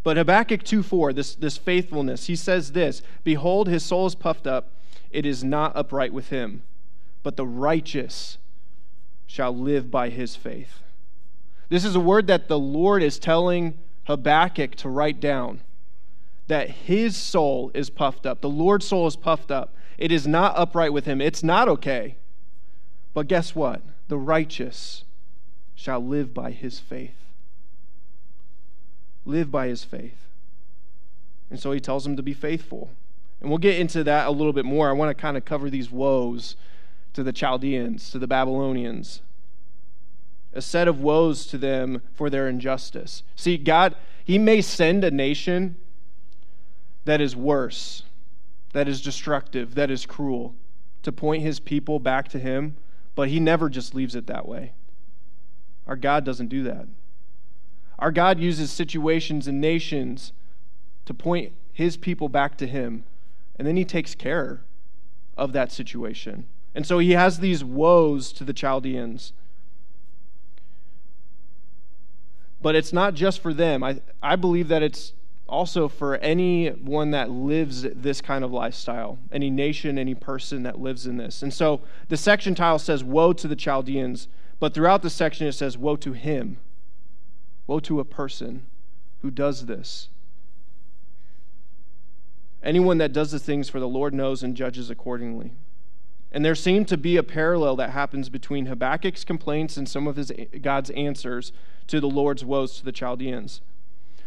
But 0.03 0.17
Habakkuk 0.17 0.63
2:4, 0.63 1.13
this, 1.13 1.35
this 1.35 1.57
faithfulness, 1.57 2.25
he 2.25 2.35
says 2.35 2.71
this 2.71 3.01
Behold, 3.23 3.67
his 3.67 3.83
soul 3.83 4.07
is 4.07 4.15
puffed 4.15 4.47
up, 4.47 4.71
it 5.11 5.25
is 5.25 5.43
not 5.43 5.75
upright 5.75 6.13
with 6.13 6.29
him, 6.29 6.63
but 7.23 7.35
the 7.35 7.45
righteous 7.45 8.37
shall 9.27 9.55
live 9.55 9.91
by 9.91 10.09
his 10.09 10.35
faith. 10.35 10.81
This 11.71 11.85
is 11.85 11.95
a 11.95 12.01
word 12.01 12.27
that 12.27 12.49
the 12.49 12.59
Lord 12.59 13.01
is 13.01 13.17
telling 13.17 13.77
Habakkuk 14.03 14.75
to 14.75 14.89
write 14.89 15.21
down 15.21 15.61
that 16.47 16.69
his 16.69 17.15
soul 17.15 17.71
is 17.73 17.89
puffed 17.89 18.25
up. 18.25 18.41
The 18.41 18.49
Lord's 18.49 18.85
soul 18.85 19.07
is 19.07 19.15
puffed 19.15 19.51
up. 19.51 19.73
It 19.97 20.11
is 20.11 20.27
not 20.27 20.57
upright 20.57 20.91
with 20.91 21.05
him. 21.05 21.21
It's 21.21 21.43
not 21.43 21.69
okay. 21.69 22.17
But 23.13 23.29
guess 23.29 23.55
what? 23.55 23.81
The 24.09 24.17
righteous 24.17 25.05
shall 25.73 26.05
live 26.05 26.33
by 26.33 26.51
his 26.51 26.79
faith. 26.79 27.15
Live 29.23 29.49
by 29.49 29.67
his 29.67 29.85
faith. 29.85 30.27
And 31.49 31.57
so 31.57 31.71
he 31.71 31.79
tells 31.79 32.05
him 32.05 32.17
to 32.17 32.23
be 32.23 32.33
faithful. 32.33 32.89
And 33.39 33.49
we'll 33.49 33.59
get 33.59 33.79
into 33.79 34.03
that 34.03 34.27
a 34.27 34.31
little 34.31 34.51
bit 34.51 34.65
more. 34.65 34.89
I 34.89 34.91
want 34.91 35.09
to 35.09 35.21
kind 35.21 35.37
of 35.37 35.45
cover 35.45 35.69
these 35.69 35.89
woes 35.89 36.57
to 37.13 37.23
the 37.23 37.31
Chaldeans, 37.31 38.11
to 38.11 38.19
the 38.19 38.27
Babylonians. 38.27 39.21
A 40.53 40.61
set 40.61 40.87
of 40.87 41.01
woes 41.01 41.45
to 41.47 41.57
them 41.57 42.01
for 42.13 42.29
their 42.29 42.47
injustice. 42.47 43.23
See, 43.35 43.57
God, 43.57 43.95
He 44.23 44.37
may 44.37 44.61
send 44.61 45.03
a 45.03 45.11
nation 45.11 45.77
that 47.05 47.21
is 47.21 47.35
worse, 47.35 48.03
that 48.73 48.87
is 48.87 49.01
destructive, 49.01 49.75
that 49.75 49.89
is 49.89 50.05
cruel, 50.05 50.55
to 51.03 51.11
point 51.11 51.41
his 51.41 51.59
people 51.59 51.99
back 51.99 52.27
to 52.29 52.39
him, 52.39 52.77
but 53.15 53.29
he 53.29 53.39
never 53.39 53.69
just 53.69 53.95
leaves 53.95 54.15
it 54.15 54.27
that 54.27 54.47
way. 54.47 54.73
Our 55.87 55.95
God 55.95 56.23
doesn't 56.23 56.47
do 56.47 56.63
that. 56.63 56.87
Our 57.97 58.11
God 58.11 58.39
uses 58.39 58.71
situations 58.71 59.47
and 59.47 59.59
nations 59.59 60.31
to 61.05 61.13
point 61.13 61.53
his 61.73 61.97
people 61.97 62.29
back 62.29 62.57
to 62.57 62.67
him, 62.67 63.03
and 63.57 63.67
then 63.67 63.77
he 63.77 63.85
takes 63.85 64.15
care 64.15 64.61
of 65.37 65.53
that 65.53 65.71
situation. 65.71 66.47
And 66.73 66.85
so 66.85 66.99
he 66.99 67.11
has 67.11 67.39
these 67.39 67.63
woes 67.63 68.31
to 68.33 68.43
the 68.43 68.53
Chaldeans. 68.53 69.33
But 72.61 72.75
it's 72.75 72.93
not 72.93 73.13
just 73.13 73.39
for 73.41 73.53
them. 73.53 73.83
I, 73.83 74.01
I 74.21 74.35
believe 74.35 74.67
that 74.67 74.83
it's 74.83 75.13
also 75.51 75.87
for 75.87 76.15
anyone 76.17 77.11
that 77.11 77.29
lives 77.29 77.81
this 77.81 78.21
kind 78.21 78.43
of 78.43 78.51
lifestyle, 78.51 79.19
any 79.31 79.49
nation, 79.49 79.97
any 79.97 80.15
person 80.15 80.63
that 80.63 80.79
lives 80.79 81.05
in 81.05 81.17
this. 81.17 81.43
And 81.43 81.53
so 81.53 81.81
the 82.07 82.17
section 82.17 82.55
title 82.55 82.79
says, 82.79 83.03
Woe 83.03 83.33
to 83.33 83.47
the 83.47 83.55
Chaldeans, 83.55 84.27
but 84.59 84.73
throughout 84.73 85.01
the 85.01 85.09
section 85.09 85.47
it 85.47 85.53
says, 85.53 85.77
Woe 85.77 85.97
to 85.97 86.13
him. 86.13 86.57
Woe 87.67 87.79
to 87.81 87.99
a 87.99 88.05
person 88.05 88.65
who 89.21 89.29
does 89.29 89.65
this. 89.65 90.07
Anyone 92.63 92.99
that 92.99 93.11
does 93.11 93.31
the 93.31 93.39
things 93.39 93.69
for 93.69 93.79
the 93.79 93.87
Lord 93.87 94.13
knows 94.13 94.43
and 94.43 94.55
judges 94.55 94.89
accordingly. 94.89 95.51
And 96.31 96.45
there 96.45 96.55
seemed 96.55 96.87
to 96.87 96.97
be 96.97 97.17
a 97.17 97.23
parallel 97.23 97.75
that 97.77 97.89
happens 97.89 98.29
between 98.29 98.67
Habakkuk's 98.67 99.25
complaints 99.25 99.75
and 99.75 99.87
some 99.87 100.07
of 100.07 100.15
his 100.15 100.31
God's 100.61 100.89
answers 100.91 101.51
to 101.87 101.99
the 101.99 102.09
Lord's 102.09 102.45
woes 102.45 102.77
to 102.77 102.85
the 102.85 102.93
Chaldeans. 102.93 103.61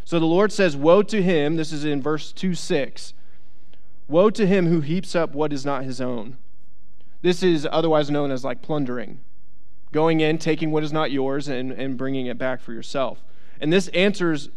So 0.04 0.20
the 0.20 0.26
Lord 0.26 0.52
says, 0.52 0.76
Woe 0.76 1.02
to 1.02 1.22
him, 1.22 1.56
this 1.56 1.72
is 1.72 1.84
in 1.84 2.02
verse 2.02 2.30
2 2.32 2.54
6. 2.54 3.14
Woe 4.06 4.28
to 4.30 4.46
him 4.46 4.66
who 4.66 4.82
heaps 4.82 5.14
up 5.14 5.34
what 5.34 5.52
is 5.52 5.64
not 5.64 5.84
his 5.84 6.00
own. 6.00 6.36
This 7.22 7.42
is 7.42 7.66
otherwise 7.72 8.10
known 8.10 8.30
as 8.30 8.44
like 8.44 8.60
plundering, 8.60 9.20
going 9.92 10.20
in, 10.20 10.36
taking 10.36 10.70
what 10.70 10.84
is 10.84 10.92
not 10.92 11.10
yours, 11.10 11.48
and, 11.48 11.72
and 11.72 11.96
bringing 11.96 12.26
it 12.26 12.36
back 12.36 12.60
for 12.60 12.74
yourself. 12.74 13.24
And 13.60 13.72
this 13.72 13.88
answers 13.88 14.50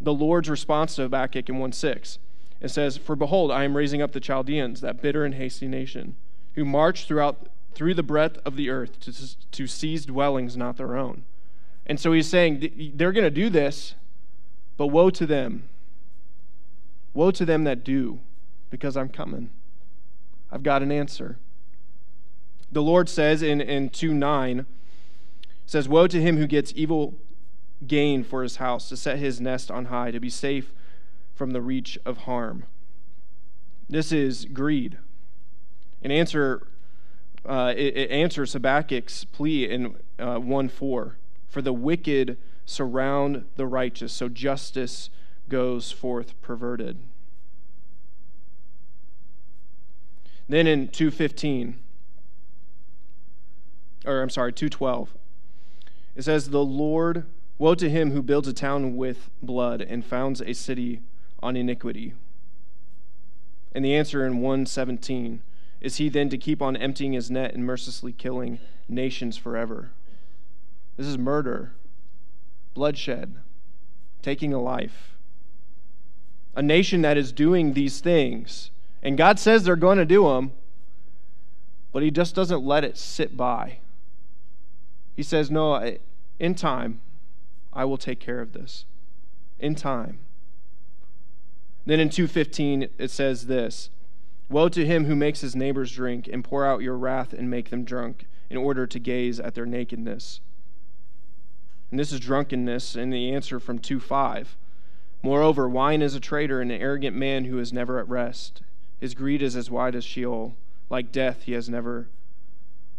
the 0.00 0.14
Lord's 0.14 0.48
response 0.48 0.96
to 0.96 1.02
Habakkuk 1.02 1.50
in 1.50 1.58
1 1.58 1.72
6. 1.72 2.18
It 2.62 2.70
says, 2.70 2.96
For 2.96 3.14
behold, 3.14 3.50
I 3.50 3.64
am 3.64 3.76
raising 3.76 4.00
up 4.00 4.12
the 4.12 4.20
Chaldeans, 4.20 4.80
that 4.80 5.02
bitter 5.02 5.26
and 5.26 5.34
hasty 5.34 5.68
nation, 5.68 6.16
who 6.54 6.64
march 6.64 7.06
throughout 7.06 7.48
through 7.74 7.94
the 7.94 8.02
breadth 8.02 8.38
of 8.44 8.56
the 8.56 8.70
earth 8.70 9.00
to, 9.00 9.50
to 9.50 9.66
seize 9.66 10.06
dwellings 10.06 10.56
not 10.56 10.76
their 10.76 10.96
own. 10.96 11.24
And 11.86 11.98
so 11.98 12.12
he's 12.12 12.28
saying 12.28 12.92
they're 12.94 13.12
going 13.12 13.24
to 13.24 13.30
do 13.30 13.50
this 13.50 13.94
but 14.76 14.88
woe 14.88 15.10
to 15.10 15.26
them. 15.26 15.68
Woe 17.12 17.30
to 17.30 17.44
them 17.44 17.64
that 17.64 17.84
do, 17.84 18.20
because 18.70 18.96
I'm 18.96 19.08
coming. 19.08 19.50
I've 20.50 20.62
got 20.62 20.82
an 20.82 20.90
answer. 20.90 21.38
The 22.72 22.82
Lord 22.82 23.08
says 23.08 23.42
in, 23.42 23.60
in 23.60 23.90
2 23.90 24.12
9, 24.12 24.66
says, 25.66 25.88
Woe 25.88 26.08
to 26.08 26.20
him 26.20 26.36
who 26.36 26.46
gets 26.46 26.72
evil 26.74 27.14
gain 27.86 28.24
for 28.24 28.42
his 28.42 28.56
house, 28.56 28.88
to 28.88 28.96
set 28.96 29.18
his 29.18 29.40
nest 29.40 29.70
on 29.70 29.86
high, 29.86 30.10
to 30.10 30.20
be 30.20 30.30
safe 30.30 30.72
from 31.34 31.52
the 31.52 31.62
reach 31.62 31.98
of 32.04 32.18
harm. 32.18 32.64
This 33.88 34.10
is 34.10 34.44
greed. 34.46 34.98
An 36.04 36.10
answer, 36.10 36.66
uh, 37.46 37.72
it, 37.74 37.96
it, 37.96 38.10
answers 38.10 38.52
Habakkuk's 38.52 39.24
plea 39.24 39.68
in 39.68 39.96
uh, 40.18 40.36
1 40.36 40.68
4 40.68 41.16
For 41.48 41.62
the 41.62 41.72
wicked 41.72 42.36
surround 42.66 43.46
the 43.56 43.66
righteous, 43.66 44.12
so 44.12 44.28
justice 44.28 45.08
goes 45.48 45.90
forth 45.90 46.40
perverted. 46.42 46.98
Then 50.46 50.66
in 50.66 50.88
215, 50.88 51.78
or 54.04 54.20
I'm 54.20 54.28
sorry, 54.28 54.52
212, 54.52 55.14
it 56.16 56.22
says, 56.22 56.50
The 56.50 56.62
Lord, 56.62 57.24
woe 57.56 57.74
to 57.74 57.88
him 57.88 58.10
who 58.10 58.22
builds 58.22 58.46
a 58.46 58.52
town 58.52 58.94
with 58.94 59.30
blood 59.42 59.80
and 59.80 60.04
founds 60.04 60.42
a 60.42 60.52
city 60.52 61.00
on 61.42 61.56
iniquity. 61.56 62.12
And 63.72 63.82
the 63.82 63.94
answer 63.94 64.26
in 64.26 64.42
117 64.42 65.42
is 65.84 65.96
he 65.96 66.08
then 66.08 66.30
to 66.30 66.38
keep 66.38 66.62
on 66.62 66.78
emptying 66.78 67.12
his 67.12 67.30
net 67.30 67.52
and 67.52 67.66
mercilessly 67.66 68.10
killing 68.10 68.58
nations 68.88 69.36
forever? 69.36 69.90
This 70.96 71.06
is 71.06 71.18
murder, 71.18 71.72
bloodshed, 72.72 73.36
taking 74.22 74.54
a 74.54 74.62
life. 74.62 75.18
A 76.56 76.62
nation 76.62 77.02
that 77.02 77.18
is 77.18 77.32
doing 77.32 77.74
these 77.74 78.00
things, 78.00 78.70
and 79.02 79.18
God 79.18 79.38
says 79.38 79.64
they're 79.64 79.76
going 79.76 79.98
to 79.98 80.06
do 80.06 80.24
them, 80.26 80.52
but 81.92 82.02
he 82.02 82.10
just 82.10 82.34
doesn't 82.34 82.64
let 82.64 82.82
it 82.82 82.96
sit 82.96 83.36
by. 83.36 83.78
He 85.14 85.22
says, 85.22 85.50
No, 85.50 85.98
in 86.38 86.54
time, 86.54 87.02
I 87.74 87.84
will 87.84 87.98
take 87.98 88.20
care 88.20 88.40
of 88.40 88.54
this. 88.54 88.86
In 89.58 89.74
time. 89.74 90.18
Then 91.84 92.00
in 92.00 92.08
2:15 92.08 92.88
it 92.96 93.10
says 93.10 93.46
this, 93.48 93.90
Woe 94.48 94.68
to 94.68 94.86
him 94.86 95.06
who 95.06 95.16
makes 95.16 95.40
his 95.40 95.56
neighbors 95.56 95.92
drink 95.92 96.28
and 96.30 96.44
pour 96.44 96.66
out 96.66 96.82
your 96.82 96.96
wrath 96.96 97.32
and 97.32 97.50
make 97.50 97.70
them 97.70 97.84
drunk 97.84 98.26
in 98.50 98.56
order 98.56 98.86
to 98.86 98.98
gaze 98.98 99.40
at 99.40 99.54
their 99.54 99.66
nakedness. 99.66 100.40
And 101.90 101.98
this 101.98 102.12
is 102.12 102.20
drunkenness 102.20 102.96
in 102.96 103.10
the 103.10 103.32
answer 103.32 103.58
from 103.58 103.78
2 103.78 104.00
5. 104.00 104.56
Moreover, 105.22 105.68
wine 105.68 106.02
is 106.02 106.14
a 106.14 106.20
traitor 106.20 106.60
and 106.60 106.70
an 106.70 106.80
arrogant 106.80 107.16
man 107.16 107.44
who 107.44 107.58
is 107.58 107.72
never 107.72 107.98
at 107.98 108.08
rest. 108.08 108.62
His 109.00 109.14
greed 109.14 109.42
is 109.42 109.56
as 109.56 109.70
wide 109.70 109.94
as 109.94 110.04
Sheol. 110.04 110.54
Like 110.90 111.12
death, 111.12 111.44
he 111.44 111.52
has 111.52 111.68
never 111.68 112.08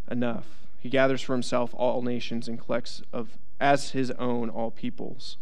enough. 0.10 0.48
He 0.80 0.90
gathers 0.90 1.22
for 1.22 1.34
himself 1.34 1.74
all 1.76 2.02
nations 2.02 2.48
and 2.48 2.60
collects 2.60 3.04
of 3.14 3.38
as 3.60 3.92
his 3.92 4.12
own 4.12 4.50
all 4.50 4.72
peoples. 4.72 5.38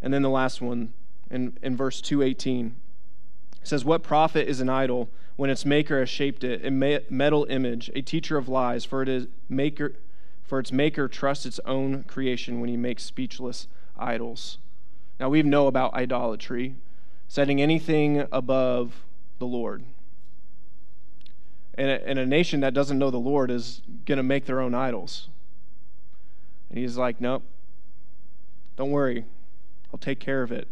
And 0.00 0.12
then 0.12 0.22
the 0.22 0.30
last 0.30 0.60
one 0.60 0.92
in, 1.30 1.56
in 1.62 1.76
verse 1.76 2.00
218 2.00 2.76
says, 3.62 3.84
What 3.84 4.02
profit 4.02 4.48
is 4.48 4.60
an 4.60 4.68
idol 4.68 5.08
when 5.36 5.50
its 5.50 5.64
maker 5.64 5.98
has 6.00 6.08
shaped 6.08 6.44
it, 6.44 6.64
a 6.64 6.70
metal 6.70 7.46
image, 7.48 7.90
a 7.94 8.02
teacher 8.02 8.36
of 8.36 8.48
lies, 8.48 8.84
for 8.84 9.02
it 9.02 9.08
is 9.08 9.26
maker 9.48 9.94
for 10.44 10.58
its 10.58 10.70
maker 10.70 11.08
trusts 11.08 11.46
its 11.46 11.60
own 11.64 12.02
creation 12.02 12.60
when 12.60 12.68
he 12.68 12.76
makes 12.76 13.02
speechless 13.02 13.68
idols. 13.98 14.58
Now 15.18 15.30
we 15.30 15.42
know 15.42 15.66
about 15.66 15.94
idolatry, 15.94 16.74
setting 17.26 17.62
anything 17.62 18.26
above 18.30 19.04
the 19.38 19.46
Lord. 19.46 19.84
And 21.74 21.88
a, 21.88 22.06
and 22.06 22.18
a 22.18 22.26
nation 22.26 22.60
that 22.60 22.74
doesn't 22.74 22.98
know 22.98 23.10
the 23.10 23.16
Lord 23.16 23.50
is 23.50 23.80
going 24.04 24.18
to 24.18 24.22
make 24.22 24.44
their 24.44 24.60
own 24.60 24.74
idols. 24.74 25.28
And 26.68 26.78
he's 26.78 26.98
like, 26.98 27.18
nope, 27.18 27.44
don't 28.76 28.90
worry. 28.90 29.24
I'll 29.90 29.98
take 29.98 30.20
care 30.20 30.42
of 30.42 30.52
it. 30.52 30.68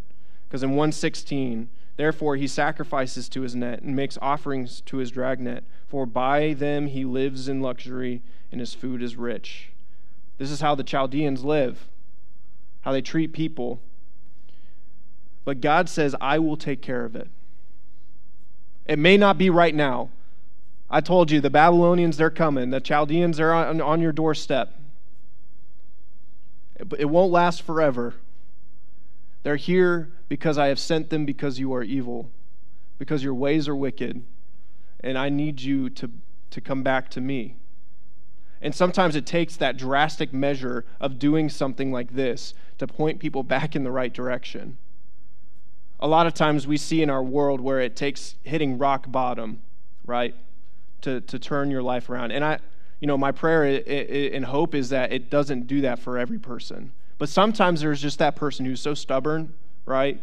Because 0.46 0.62
in 0.62 0.70
116, 0.70 1.70
therefore 2.00 2.36
he 2.36 2.46
sacrifices 2.46 3.28
to 3.28 3.42
his 3.42 3.54
net 3.54 3.82
and 3.82 3.94
makes 3.94 4.16
offerings 4.22 4.80
to 4.82 4.96
his 4.96 5.10
dragnet, 5.10 5.64
for 5.86 6.06
by 6.06 6.54
them 6.54 6.86
he 6.86 7.04
lives 7.04 7.46
in 7.46 7.60
luxury 7.60 8.22
and 8.50 8.60
his 8.60 8.72
food 8.72 9.02
is 9.02 9.16
rich. 9.16 9.70
This 10.38 10.50
is 10.50 10.62
how 10.62 10.74
the 10.74 10.82
Chaldeans 10.82 11.44
live, 11.44 11.88
how 12.80 12.92
they 12.92 13.02
treat 13.02 13.34
people. 13.34 13.80
But 15.44 15.60
God 15.60 15.88
says, 15.90 16.16
I 16.20 16.38
will 16.38 16.56
take 16.56 16.80
care 16.80 17.04
of 17.04 17.14
it. 17.14 17.28
It 18.86 18.98
may 18.98 19.18
not 19.18 19.36
be 19.36 19.50
right 19.50 19.74
now. 19.74 20.08
I 20.88 21.00
told 21.00 21.30
you, 21.30 21.40
the 21.40 21.50
Babylonians, 21.50 22.16
they're 22.16 22.30
coming. 22.30 22.70
The 22.70 22.80
Chaldeans 22.80 23.38
are 23.38 23.52
on, 23.52 23.80
on 23.80 24.00
your 24.00 24.12
doorstep. 24.12 24.74
It, 26.76 26.92
it 26.98 27.04
won't 27.04 27.30
last 27.30 27.62
forever. 27.62 28.14
They're 29.42 29.56
here 29.56 30.10
because 30.30 30.58
I 30.58 30.68
have 30.68 30.78
sent 30.78 31.10
them 31.10 31.26
because 31.26 31.58
you 31.58 31.74
are 31.74 31.82
evil, 31.82 32.30
because 32.98 33.24
your 33.24 33.34
ways 33.34 33.66
are 33.66 33.74
wicked, 33.74 34.22
and 35.00 35.18
I 35.18 35.28
need 35.28 35.60
you 35.60 35.90
to, 35.90 36.08
to 36.50 36.60
come 36.60 36.84
back 36.84 37.10
to 37.10 37.20
me. 37.20 37.56
And 38.62 38.72
sometimes 38.72 39.16
it 39.16 39.26
takes 39.26 39.56
that 39.56 39.76
drastic 39.76 40.32
measure 40.32 40.84
of 41.00 41.18
doing 41.18 41.48
something 41.48 41.90
like 41.90 42.14
this 42.14 42.54
to 42.78 42.86
point 42.86 43.18
people 43.18 43.42
back 43.42 43.74
in 43.74 43.82
the 43.82 43.90
right 43.90 44.12
direction. 44.12 44.78
A 45.98 46.06
lot 46.06 46.28
of 46.28 46.34
times 46.34 46.64
we 46.64 46.76
see 46.76 47.02
in 47.02 47.10
our 47.10 47.24
world 47.24 47.60
where 47.60 47.80
it 47.80 47.96
takes 47.96 48.36
hitting 48.44 48.78
rock 48.78 49.10
bottom, 49.10 49.60
right, 50.06 50.36
to, 51.00 51.20
to 51.22 51.40
turn 51.40 51.72
your 51.72 51.82
life 51.82 52.08
around. 52.08 52.30
And 52.30 52.44
I, 52.44 52.60
you 53.00 53.08
know, 53.08 53.18
my 53.18 53.32
prayer 53.32 53.64
and 53.64 54.44
hope 54.44 54.76
is 54.76 54.90
that 54.90 55.12
it 55.12 55.28
doesn't 55.28 55.66
do 55.66 55.80
that 55.80 55.98
for 55.98 56.18
every 56.18 56.38
person. 56.38 56.92
But 57.18 57.28
sometimes 57.28 57.80
there's 57.80 58.00
just 58.00 58.20
that 58.20 58.36
person 58.36 58.64
who's 58.64 58.80
so 58.80 58.94
stubborn, 58.94 59.54
right, 59.90 60.20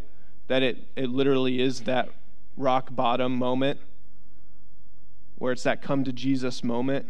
that 0.48 0.64
it, 0.64 0.78
it 0.96 1.10
literally 1.10 1.62
is 1.62 1.82
that 1.82 2.10
rock 2.56 2.88
bottom 2.92 3.36
moment 3.36 3.80
where 5.38 5.52
it's 5.52 5.64
that 5.64 5.82
come 5.82 6.04
to 6.04 6.12
Jesus 6.12 6.64
moment. 6.64 7.06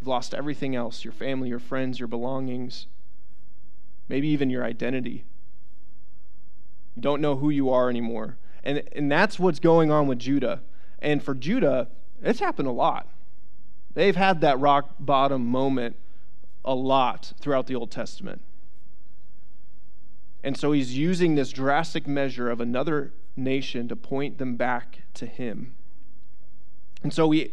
You've 0.00 0.08
lost 0.08 0.34
everything 0.34 0.76
else 0.76 1.04
your 1.04 1.12
family, 1.12 1.48
your 1.48 1.58
friends, 1.58 1.98
your 1.98 2.08
belongings, 2.08 2.86
maybe 4.08 4.28
even 4.28 4.50
your 4.50 4.64
identity. 4.64 5.24
You 6.94 7.02
don't 7.02 7.20
know 7.20 7.36
who 7.36 7.50
you 7.50 7.70
are 7.70 7.88
anymore. 7.88 8.36
And, 8.64 8.82
and 8.92 9.10
that's 9.10 9.38
what's 9.38 9.60
going 9.60 9.90
on 9.90 10.06
with 10.06 10.18
Judah. 10.18 10.60
And 10.98 11.22
for 11.22 11.34
Judah, 11.34 11.88
it's 12.22 12.40
happened 12.40 12.68
a 12.68 12.72
lot. 12.72 13.08
They've 13.94 14.16
had 14.16 14.40
that 14.42 14.58
rock 14.58 14.94
bottom 14.98 15.46
moment 15.46 15.96
a 16.64 16.74
lot 16.74 17.32
throughout 17.40 17.66
the 17.66 17.74
Old 17.74 17.90
Testament. 17.90 18.42
And 20.42 20.56
so 20.56 20.72
he's 20.72 20.96
using 20.96 21.34
this 21.34 21.50
drastic 21.50 22.06
measure 22.06 22.50
of 22.50 22.60
another 22.60 23.12
nation 23.36 23.88
to 23.88 23.96
point 23.96 24.38
them 24.38 24.56
back 24.56 25.00
to 25.14 25.26
him. 25.26 25.74
And 27.02 27.12
so 27.12 27.26
we 27.26 27.52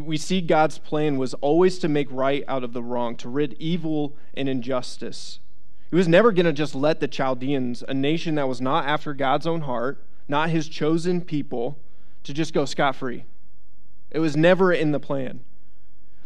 we 0.00 0.16
see 0.16 0.40
God's 0.40 0.78
plan 0.78 1.18
was 1.18 1.34
always 1.34 1.78
to 1.80 1.88
make 1.88 2.08
right 2.10 2.42
out 2.48 2.64
of 2.64 2.72
the 2.72 2.82
wrong, 2.82 3.16
to 3.16 3.28
rid 3.28 3.54
evil 3.60 4.16
and 4.34 4.48
injustice. 4.48 5.40
He 5.90 5.96
was 5.96 6.08
never 6.08 6.32
going 6.32 6.46
to 6.46 6.52
just 6.52 6.74
let 6.74 7.00
the 7.00 7.08
Chaldeans, 7.08 7.84
a 7.86 7.94
nation 7.94 8.34
that 8.34 8.48
was 8.48 8.60
not 8.60 8.86
after 8.86 9.14
God's 9.14 9.46
own 9.46 9.62
heart, 9.62 10.04
not 10.26 10.50
his 10.50 10.68
chosen 10.68 11.20
people, 11.20 11.78
to 12.24 12.34
just 12.34 12.52
go 12.52 12.64
scot 12.64 12.96
free. 12.96 13.24
It 14.10 14.18
was 14.18 14.36
never 14.36 14.72
in 14.72 14.92
the 14.92 15.00
plan. 15.00 15.40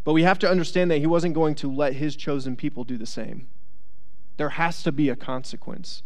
But 0.04 0.14
we 0.14 0.22
have 0.22 0.38
to 0.40 0.50
understand 0.50 0.90
that 0.90 0.98
he 0.98 1.06
wasn't 1.06 1.34
going 1.34 1.54
to 1.56 1.70
let 1.70 1.94
his 1.94 2.16
chosen 2.16 2.56
people 2.56 2.84
do 2.84 2.96
the 2.96 3.06
same. 3.06 3.46
There 4.36 4.50
has 4.50 4.82
to 4.82 4.92
be 4.92 5.08
a 5.08 5.16
consequence. 5.16 6.02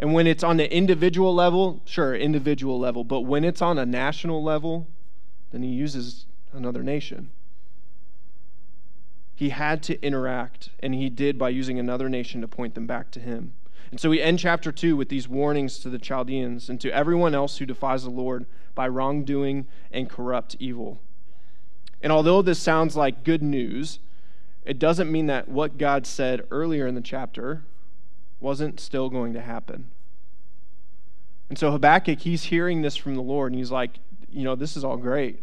And 0.00 0.14
when 0.14 0.26
it's 0.26 0.44
on 0.44 0.56
the 0.56 0.72
individual 0.72 1.34
level, 1.34 1.82
sure, 1.84 2.14
individual 2.14 2.78
level, 2.78 3.04
but 3.04 3.22
when 3.22 3.44
it's 3.44 3.60
on 3.62 3.78
a 3.78 3.86
national 3.86 4.42
level, 4.42 4.86
then 5.50 5.62
he 5.62 5.70
uses 5.70 6.26
another 6.52 6.82
nation. 6.82 7.30
He 9.34 9.50
had 9.50 9.82
to 9.84 10.00
interact, 10.04 10.70
and 10.80 10.94
he 10.94 11.08
did 11.08 11.38
by 11.38 11.50
using 11.50 11.78
another 11.78 12.08
nation 12.08 12.40
to 12.40 12.48
point 12.48 12.74
them 12.74 12.86
back 12.86 13.10
to 13.12 13.20
him. 13.20 13.54
And 13.90 13.98
so 13.98 14.10
we 14.10 14.20
end 14.20 14.38
chapter 14.38 14.70
2 14.70 14.96
with 14.96 15.08
these 15.08 15.28
warnings 15.28 15.78
to 15.78 15.88
the 15.88 15.98
Chaldeans 15.98 16.68
and 16.68 16.80
to 16.80 16.92
everyone 16.92 17.34
else 17.34 17.58
who 17.58 17.66
defies 17.66 18.04
the 18.04 18.10
Lord 18.10 18.46
by 18.74 18.88
wrongdoing 18.88 19.66
and 19.90 20.10
corrupt 20.10 20.56
evil. 20.58 21.00
And 22.02 22.12
although 22.12 22.42
this 22.42 22.58
sounds 22.58 22.96
like 22.96 23.24
good 23.24 23.42
news, 23.42 23.98
it 24.68 24.78
doesn't 24.78 25.10
mean 25.10 25.26
that 25.26 25.48
what 25.48 25.78
God 25.78 26.06
said 26.06 26.46
earlier 26.50 26.86
in 26.86 26.94
the 26.94 27.00
chapter 27.00 27.64
wasn't 28.38 28.78
still 28.78 29.08
going 29.08 29.32
to 29.32 29.40
happen. 29.40 29.90
And 31.48 31.58
so 31.58 31.70
Habakkuk, 31.70 32.20
he's 32.20 32.44
hearing 32.44 32.82
this 32.82 32.94
from 32.94 33.14
the 33.14 33.22
Lord, 33.22 33.50
and 33.52 33.58
he's 33.58 33.70
like, 33.70 33.98
you 34.30 34.44
know, 34.44 34.54
this 34.54 34.76
is 34.76 34.84
all 34.84 34.98
great. 34.98 35.42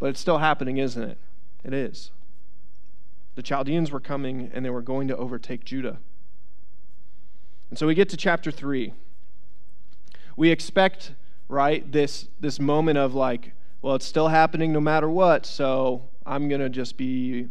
But 0.00 0.10
it's 0.10 0.20
still 0.20 0.38
happening, 0.38 0.78
isn't 0.78 1.02
it? 1.02 1.16
It 1.62 1.72
is. 1.72 2.10
The 3.36 3.42
Chaldeans 3.42 3.92
were 3.92 4.00
coming, 4.00 4.50
and 4.52 4.64
they 4.64 4.70
were 4.70 4.82
going 4.82 5.06
to 5.06 5.16
overtake 5.16 5.64
Judah. 5.64 5.98
And 7.70 7.78
so 7.78 7.86
we 7.86 7.94
get 7.94 8.08
to 8.08 8.16
chapter 8.16 8.50
3. 8.50 8.92
We 10.36 10.50
expect, 10.50 11.12
right, 11.48 11.90
this, 11.90 12.26
this 12.40 12.58
moment 12.58 12.98
of 12.98 13.14
like 13.14 13.52
well, 13.82 13.96
it's 13.96 14.06
still 14.06 14.28
happening 14.28 14.72
no 14.72 14.80
matter 14.80 15.10
what, 15.10 15.44
so 15.44 16.08
I'm 16.24 16.48
going 16.48 16.60
to 16.60 16.68
just 16.68 16.96
be 16.96 17.48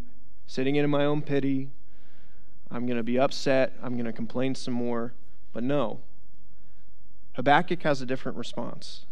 sitting 0.51 0.75
in 0.75 0.89
my 0.89 1.05
own 1.05 1.21
pity. 1.21 1.69
I'm 2.69 2.85
going 2.85 2.97
to 2.97 3.03
be 3.03 3.17
upset. 3.17 3.73
I'm 3.81 3.93
going 3.93 4.03
to 4.03 4.11
complain 4.11 4.53
some 4.53 4.73
more. 4.73 5.13
But 5.53 5.63
no, 5.63 6.01
Habakkuk 7.35 7.81
has 7.83 8.01
a 8.01 8.05
different 8.05 8.37
response. 8.37 9.05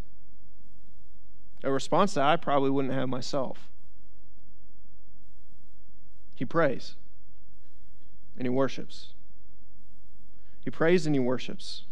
A 1.63 1.71
response 1.71 2.13
that 2.15 2.25
I 2.25 2.35
probably 2.35 2.69
wouldn't 2.69 2.93
have 2.93 3.07
myself. 3.07 3.69
He 6.35 6.43
prays 6.43 6.95
and 8.35 8.45
he 8.45 8.49
worships. 8.49 9.13
He 10.65 10.69
prays 10.69 11.05
and 11.05 11.15
he 11.15 11.19
worships. 11.19 11.83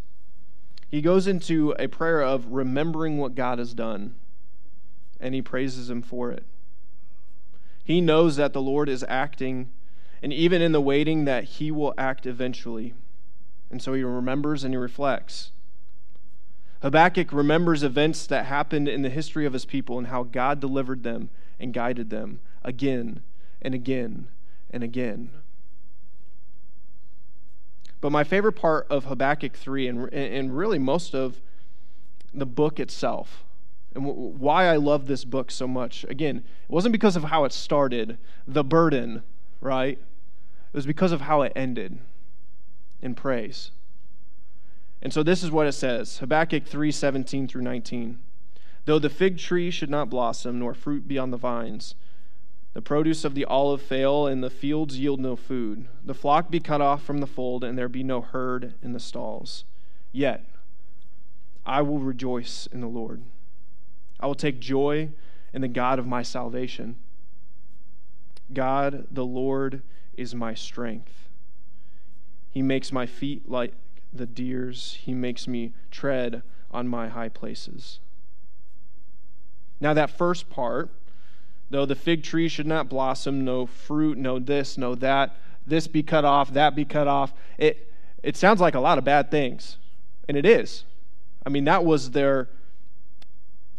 He 0.89 1.01
goes 1.01 1.25
into 1.25 1.73
a 1.79 1.87
prayer 1.87 2.21
of 2.21 2.51
remembering 2.51 3.17
what 3.17 3.33
God 3.33 3.59
has 3.59 3.73
done, 3.73 4.15
and 5.21 5.33
he 5.33 5.41
praises 5.41 5.89
him 5.89 6.01
for 6.01 6.31
it. 6.31 6.43
He 7.87 8.01
knows 8.01 8.35
that 8.35 8.51
the 8.51 8.61
Lord 8.61 8.89
is 8.89 9.05
acting, 9.07 9.69
and 10.21 10.33
even 10.33 10.61
in 10.61 10.73
the 10.73 10.81
waiting, 10.81 11.23
that 11.23 11.45
he 11.45 11.71
will 11.71 11.93
act 11.97 12.25
eventually. 12.25 12.93
And 13.71 13.81
so 13.81 13.93
he 13.93 14.03
remembers 14.03 14.65
and 14.65 14.73
he 14.73 14.77
reflects. 14.77 15.51
Habakkuk 16.81 17.31
remembers 17.31 17.83
events 17.83 18.27
that 18.27 18.47
happened 18.47 18.89
in 18.89 19.03
the 19.03 19.09
history 19.09 19.45
of 19.45 19.53
his 19.53 19.63
people 19.63 19.97
and 19.97 20.07
how 20.07 20.23
God 20.23 20.59
delivered 20.59 21.03
them 21.03 21.29
and 21.61 21.73
guided 21.73 22.09
them 22.09 22.41
again 22.61 23.21
and 23.61 23.73
again 23.73 24.27
and 24.69 24.83
again. 24.83 25.31
But 28.01 28.11
my 28.11 28.25
favorite 28.25 28.57
part 28.57 28.85
of 28.89 29.05
Habakkuk 29.05 29.55
3, 29.55 29.87
and, 29.87 30.13
and 30.13 30.57
really 30.57 30.77
most 30.77 31.15
of 31.15 31.39
the 32.33 32.45
book 32.45 32.81
itself, 32.81 33.45
and 33.95 34.05
why 34.05 34.67
I 34.67 34.75
love 34.75 35.07
this 35.07 35.23
book 35.25 35.49
so 35.49 35.67
much, 35.67 36.05
again, 36.09 36.37
it 36.37 36.69
wasn't 36.69 36.91
because 36.91 37.15
of 37.15 37.25
how 37.25 37.45
it 37.45 37.53
started, 37.53 38.17
the 38.47 38.63
burden, 38.63 39.23
right? 39.61 39.97
It 39.97 40.73
was 40.73 40.85
because 40.85 41.11
of 41.11 41.21
how 41.21 41.41
it 41.41 41.53
ended 41.55 41.97
in 43.01 43.15
praise. 43.15 43.71
And 45.01 45.13
so 45.13 45.23
this 45.23 45.43
is 45.43 45.51
what 45.51 45.67
it 45.67 45.73
says 45.73 46.17
Habakkuk 46.19 46.65
3 46.65 46.91
17 46.91 47.47
through 47.47 47.61
19. 47.61 48.19
Though 48.85 48.99
the 48.99 49.09
fig 49.09 49.37
tree 49.37 49.69
should 49.69 49.89
not 49.89 50.09
blossom, 50.09 50.59
nor 50.59 50.73
fruit 50.73 51.07
be 51.07 51.17
on 51.17 51.31
the 51.31 51.37
vines, 51.37 51.95
the 52.73 52.81
produce 52.81 53.25
of 53.25 53.33
the 53.33 53.45
olive 53.45 53.81
fail, 53.81 54.27
and 54.27 54.43
the 54.43 54.49
fields 54.49 54.99
yield 54.99 55.19
no 55.19 55.35
food. 55.35 55.87
The 56.03 56.13
flock 56.13 56.51
be 56.51 56.59
cut 56.59 56.79
off 56.79 57.03
from 57.03 57.19
the 57.19 57.27
fold, 57.27 57.63
and 57.63 57.77
there 57.77 57.89
be 57.89 58.03
no 58.03 58.21
herd 58.21 58.75
in 58.81 58.93
the 58.93 58.99
stalls. 58.99 59.65
Yet 60.11 60.45
I 61.65 61.81
will 61.81 61.99
rejoice 61.99 62.67
in 62.71 62.81
the 62.81 62.87
Lord. 62.87 63.23
I 64.19 64.27
will 64.27 64.35
take 64.35 64.59
joy 64.59 65.09
in 65.53 65.61
the 65.61 65.67
God 65.67 65.99
of 65.99 66.07
my 66.07 66.23
salvation. 66.23 66.97
God, 68.53 69.07
the 69.11 69.25
Lord, 69.25 69.81
is 70.15 70.33
my 70.33 70.53
strength. 70.53 71.29
He 72.49 72.61
makes 72.61 72.91
my 72.91 73.05
feet 73.05 73.49
like 73.49 73.73
the 74.11 74.25
deer's, 74.25 74.97
He 75.01 75.13
makes 75.13 75.47
me 75.47 75.73
tread 75.91 76.41
on 76.71 76.87
my 76.87 77.09
high 77.09 77.29
places. 77.29 77.99
Now, 79.79 79.93
that 79.93 80.09
first 80.09 80.49
part, 80.49 80.89
Though 81.69 81.85
the 81.85 81.95
fig 81.95 82.23
tree 82.23 82.47
should 82.47 82.67
not 82.67 82.89
blossom, 82.89 83.43
no 83.43 83.65
fruit, 83.65 84.17
no 84.17 84.39
this, 84.39 84.77
no 84.77 84.95
that, 84.95 85.35
this 85.65 85.87
be 85.87 86.01
cut 86.01 86.23
off, 86.23 86.53
that 86.53 86.75
be 86.75 86.85
cut 86.85 87.07
off. 87.07 87.33
It, 87.57 87.91
it 88.23 88.37
sounds 88.37 88.61
like 88.61 88.75
a 88.75 88.79
lot 88.79 88.97
of 88.97 89.03
bad 89.03 89.29
things, 89.29 89.77
and 90.27 90.37
it 90.37 90.45
is. 90.45 90.85
I 91.45 91.49
mean, 91.49 91.65
that 91.65 91.83
was 91.83 92.11
their 92.11 92.49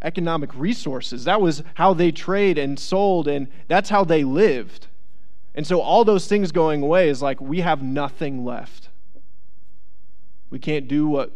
economic 0.02 0.54
resources. 0.54 1.24
That 1.24 1.40
was 1.40 1.62
how 1.74 1.94
they 1.94 2.12
trade 2.12 2.58
and 2.58 2.78
sold, 2.78 3.28
and 3.28 3.48
that's 3.66 3.88
how 3.88 4.04
they 4.04 4.24
lived. 4.24 4.86
And 5.54 5.66
so, 5.66 5.80
all 5.80 6.04
those 6.04 6.26
things 6.26 6.52
going 6.52 6.82
away 6.82 7.08
is 7.08 7.20
like 7.20 7.40
we 7.40 7.60
have 7.60 7.82
nothing 7.82 8.44
left. 8.44 8.88
We 10.50 10.58
can't 10.58 10.88
do 10.88 11.06
what 11.06 11.32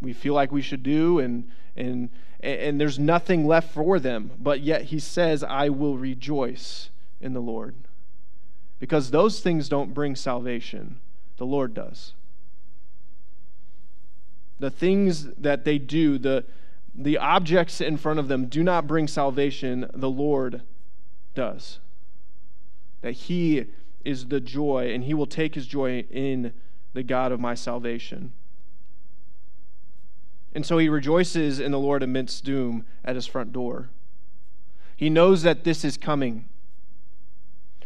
we 0.00 0.12
feel 0.12 0.34
like 0.34 0.50
we 0.50 0.62
should 0.62 0.82
do, 0.82 1.18
and, 1.18 1.50
and 1.76 2.10
and 2.42 2.80
there's 2.80 2.98
nothing 2.98 3.46
left 3.46 3.72
for 3.72 3.98
them. 3.98 4.30
But 4.38 4.60
yet 4.60 4.84
he 4.84 4.98
says, 4.98 5.44
I 5.44 5.68
will 5.68 5.98
rejoice 5.98 6.90
in 7.20 7.34
the 7.34 7.40
Lord. 7.40 7.74
Because 8.78 9.10
those 9.10 9.40
things 9.40 9.68
don't 9.68 9.92
bring 9.92 10.16
salvation, 10.16 11.00
the 11.36 11.44
Lord 11.44 11.74
does. 11.74 12.14
The 14.58 14.70
things 14.70 15.26
that 15.34 15.64
they 15.64 15.78
do, 15.78 16.18
the, 16.18 16.44
the 16.94 17.18
objects 17.18 17.80
in 17.80 17.96
front 17.96 18.18
of 18.18 18.28
them, 18.28 18.46
do 18.46 18.62
not 18.62 18.86
bring 18.86 19.06
salvation, 19.06 19.90
the 19.94 20.10
Lord 20.10 20.62
does. 21.34 21.78
That 23.02 23.12
he 23.12 23.66
is 24.04 24.26
the 24.26 24.40
joy, 24.40 24.92
and 24.92 25.04
he 25.04 25.14
will 25.14 25.26
take 25.26 25.54
his 25.54 25.66
joy 25.66 26.04
in 26.10 26.52
the 26.92 27.02
God 27.02 27.32
of 27.32 27.40
my 27.40 27.54
salvation. 27.54 28.32
And 30.52 30.66
so 30.66 30.78
he 30.78 30.88
rejoices 30.88 31.60
in 31.60 31.70
the 31.70 31.78
Lord 31.78 32.02
amidst 32.02 32.44
doom 32.44 32.84
at 33.04 33.14
his 33.14 33.26
front 33.26 33.52
door. 33.52 33.90
He 34.96 35.08
knows 35.08 35.42
that 35.42 35.64
this 35.64 35.84
is 35.84 35.96
coming. 35.96 36.48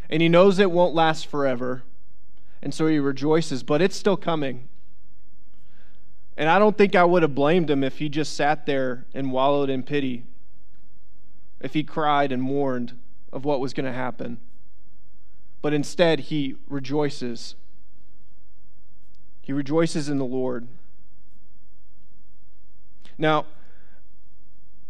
And 0.08 0.22
he 0.22 0.28
knows 0.28 0.58
it 0.58 0.70
won't 0.70 0.94
last 0.94 1.26
forever. 1.26 1.82
And 2.62 2.72
so 2.72 2.86
he 2.86 2.98
rejoices, 2.98 3.62
but 3.62 3.82
it's 3.82 3.96
still 3.96 4.16
coming. 4.16 4.68
And 6.36 6.48
I 6.48 6.58
don't 6.58 6.76
think 6.76 6.96
I 6.96 7.04
would 7.04 7.22
have 7.22 7.34
blamed 7.34 7.70
him 7.70 7.84
if 7.84 7.98
he 7.98 8.08
just 8.08 8.34
sat 8.34 8.66
there 8.66 9.06
and 9.14 9.30
wallowed 9.30 9.70
in 9.70 9.82
pity, 9.82 10.24
if 11.60 11.74
he 11.74 11.84
cried 11.84 12.32
and 12.32 12.42
mourned 12.42 12.98
of 13.32 13.44
what 13.44 13.60
was 13.60 13.72
going 13.72 13.86
to 13.86 13.92
happen. 13.92 14.38
But 15.62 15.72
instead, 15.72 16.20
he 16.20 16.56
rejoices. 16.68 17.54
He 19.42 19.52
rejoices 19.52 20.08
in 20.08 20.18
the 20.18 20.24
Lord. 20.24 20.66
Now, 23.16 23.46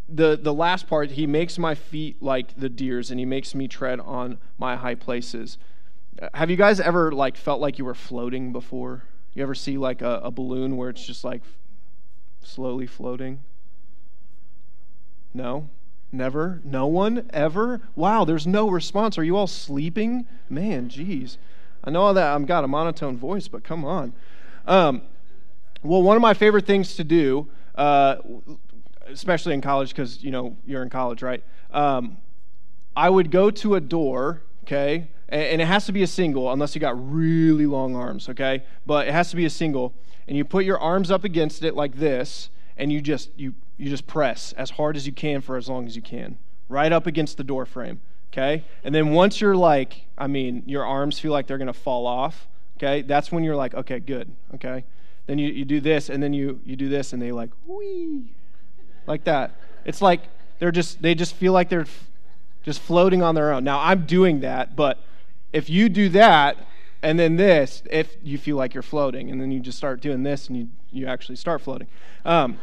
the, 0.09 0.39
the 0.41 0.53
last 0.53 0.87
part, 0.87 1.13
he 1.13 1.27
makes 1.27 1.59
my 1.59 1.75
feet 1.75 2.23
like 2.23 2.57
the 2.57 2.69
deer's 2.69 3.11
and 3.11 3.19
he 3.19 3.27
makes 3.27 3.55
me 3.55 3.69
tread 3.69 4.01
on 4.01 4.39
my 4.59 4.77
high 4.77 4.95
places. 4.95 5.59
Uh, 6.21 6.29
have 6.35 6.51
you 6.51 6.57
guys 6.57 6.81
ever 6.81 7.13
like 7.13 7.37
felt 7.37 7.61
like 7.61 7.79
you 7.79 7.85
were 7.85 7.95
floating 7.95 8.53
before? 8.53 9.05
You 9.35 9.43
ever 9.43 9.55
see 9.55 9.77
like 9.77 10.03
a, 10.03 10.21
a 10.23 10.31
balloon 10.31 10.77
where 10.77 10.91
it's 10.91 11.05
just 11.05 11.25
like 11.25 11.43
slowly 12.43 12.87
floating? 12.87 13.41
No? 15.33 15.69
Never? 16.13 16.61
No 16.65 16.87
one? 16.87 17.29
Ever? 17.33 17.81
Wow, 17.97 18.25
there's 18.25 18.47
no 18.47 18.71
response. 18.71 19.19
Are 19.19 19.25
you 19.25 19.37
all 19.37 19.49
sleeping? 19.49 20.27
Man, 20.49 20.89
geez. 20.89 21.39
I 21.83 21.91
know 21.91 22.13
that 22.13 22.35
I've 22.35 22.47
got 22.47 22.65
a 22.65 22.69
monotone 22.69 23.17
voice, 23.17 23.49
but 23.49 23.65
come 23.65 23.85
on. 23.85 24.13
Um, 24.67 25.03
well, 25.83 26.03
one 26.03 26.17
of 26.17 26.23
my 26.23 26.35
favorite 26.35 26.67
things 26.67 26.95
to 26.95 27.05
do 27.05 27.49
uh, 27.75 28.17
especially 29.09 29.55
in 29.55 29.61
college, 29.61 29.91
because 29.91 30.23
you 30.23 30.31
know 30.31 30.57
you're 30.67 30.83
in 30.83 30.91
college, 30.91 31.23
right? 31.23 31.43
Um, 31.71 32.19
I 32.97 33.11
would 33.11 33.31
go 33.31 33.51
to 33.51 33.75
a 33.75 33.81
door, 33.81 34.43
okay, 34.65 35.09
and, 35.29 35.61
it 35.61 35.67
has 35.67 35.87
to 35.87 35.93
be 35.93 36.03
a 36.03 36.07
single, 36.07 36.53
unless 36.53 36.75
you 36.75 36.81
got 36.81 36.95
really 37.13 37.67
long 37.67 37.97
arms, 37.97 38.29
okay. 38.29 38.63
But 38.87 39.09
it 39.09 39.13
has 39.13 39.31
to 39.31 39.37
be 39.37 39.45
a 39.45 39.51
single, 39.51 39.95
and 40.29 40.37
you 40.37 40.45
put 40.45 40.65
your 40.65 40.79
arms 40.79 41.11
up 41.11 41.25
against 41.25 41.63
it 41.63 41.75
like 41.75 41.97
this, 41.97 42.51
and 42.77 42.93
you 42.93 43.01
just 43.01 43.31
you 43.37 43.55
you 43.77 43.89
just 43.91 44.07
press 44.07 44.53
as 44.53 44.71
hard 44.71 44.97
as 44.97 45.07
you 45.07 45.13
can 45.13 45.41
for 45.41 45.57
as 45.57 45.69
long 45.69 45.87
as 45.87 45.97
you 45.97 46.03
can, 46.03 46.39
right 46.69 46.93
up 46.93 47.07
against 47.07 47.37
the 47.37 47.45
door 47.45 47.67
frame, 47.67 48.01
okay. 48.33 48.65
And 48.85 48.95
then 48.95 49.11
once 49.11 49.41
you're 49.41 49.57
like, 49.57 50.07
I 50.17 50.27
mean, 50.27 50.63
your 50.67 50.85
arms 50.85 51.19
feel 51.19 51.33
like 51.33 51.47
they're 51.47 51.59
gonna 51.59 51.73
fall 51.73 52.07
off, 52.07 52.47
okay. 52.77 53.03
That's 53.03 53.33
when 53.33 53.45
you're 53.45 53.57
like, 53.57 53.75
okay, 53.75 53.99
good, 53.99 54.31
okay. 54.55 54.85
Then 55.27 55.39
you, 55.39 55.49
you 55.49 55.65
do 55.65 55.81
this, 55.81 56.11
and 56.11 56.23
then 56.23 56.35
you, 56.35 56.61
you 56.67 56.77
do 56.77 56.89
this, 56.89 57.15
and 57.15 57.23
they 57.23 57.33
like, 57.33 57.51
whee, 57.67 58.35
like 59.07 59.25
that. 59.25 59.53
It's 59.87 60.03
like 60.03 60.21
they're 60.59 60.71
just, 60.71 61.01
they 61.01 61.15
just 61.15 61.35
feel 61.35 61.53
like 61.53 61.71
they're 61.71 61.87
just 62.63 62.81
floating 62.81 63.23
on 63.23 63.35
their 63.35 63.53
own. 63.53 63.65
Now, 63.65 63.81
I'm 63.81 64.07
doing 64.07 64.41
that, 64.41 64.77
but 64.77 64.99
if 65.55 65.71
you 65.71 65.89
do 65.89 66.09
that, 66.11 66.59
and 67.01 67.17
then 67.17 67.37
this, 67.37 67.83
if 67.89 68.17
you 68.23 68.39
feel 68.39 68.57
like 68.57 68.75
you're 68.75 68.83
floating, 68.83 69.31
and 69.31 69.41
then 69.41 69.53
you 69.53 69.61
just 69.61 69.79
start 69.79 70.01
doing 70.01 70.25
this, 70.25 70.49
and 70.49 70.59
you, 70.59 70.69
you 70.91 71.07
actually 71.07 71.37
start 71.37 71.63
floating. 71.63 71.87
Um, 72.25 72.59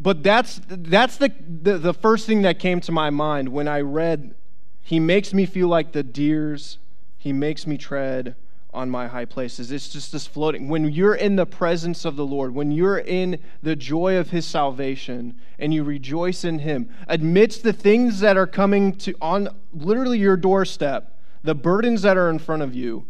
but 0.00 0.22
that's 0.22 0.60
that's 0.66 1.18
the, 1.18 1.30
the, 1.62 1.76
the 1.76 1.92
first 1.92 2.26
thing 2.26 2.42
that 2.42 2.58
came 2.58 2.80
to 2.80 2.92
my 2.92 3.10
mind 3.10 3.50
when 3.50 3.68
I 3.68 3.80
read, 3.82 4.34
"He 4.80 4.98
makes 4.98 5.34
me 5.34 5.44
feel 5.44 5.68
like 5.68 5.92
the 5.92 6.02
deers. 6.02 6.78
He 7.18 7.32
makes 7.32 7.66
me 7.66 7.76
tread 7.76 8.36
on 8.74 8.90
my 8.90 9.08
high 9.08 9.24
places. 9.24 9.72
It's 9.72 9.88
just 9.88 10.12
this 10.12 10.26
floating. 10.26 10.68
When 10.68 10.90
you're 10.90 11.14
in 11.14 11.36
the 11.36 11.46
presence 11.46 12.04
of 12.04 12.16
the 12.16 12.26
Lord, 12.26 12.54
when 12.54 12.70
you're 12.70 12.98
in 12.98 13.40
the 13.62 13.74
joy 13.74 14.16
of 14.16 14.30
his 14.30 14.44
salvation 14.44 15.34
and 15.58 15.72
you 15.72 15.84
rejoice 15.84 16.44
in 16.44 16.58
him, 16.58 16.90
amidst 17.08 17.62
the 17.62 17.72
things 17.72 18.20
that 18.20 18.36
are 18.36 18.46
coming 18.46 18.94
to 18.96 19.14
on 19.20 19.48
literally 19.72 20.18
your 20.18 20.36
doorstep, 20.36 21.18
the 21.42 21.54
burdens 21.54 22.02
that 22.02 22.16
are 22.16 22.28
in 22.28 22.38
front 22.38 22.62
of 22.62 22.74
you, 22.74 23.06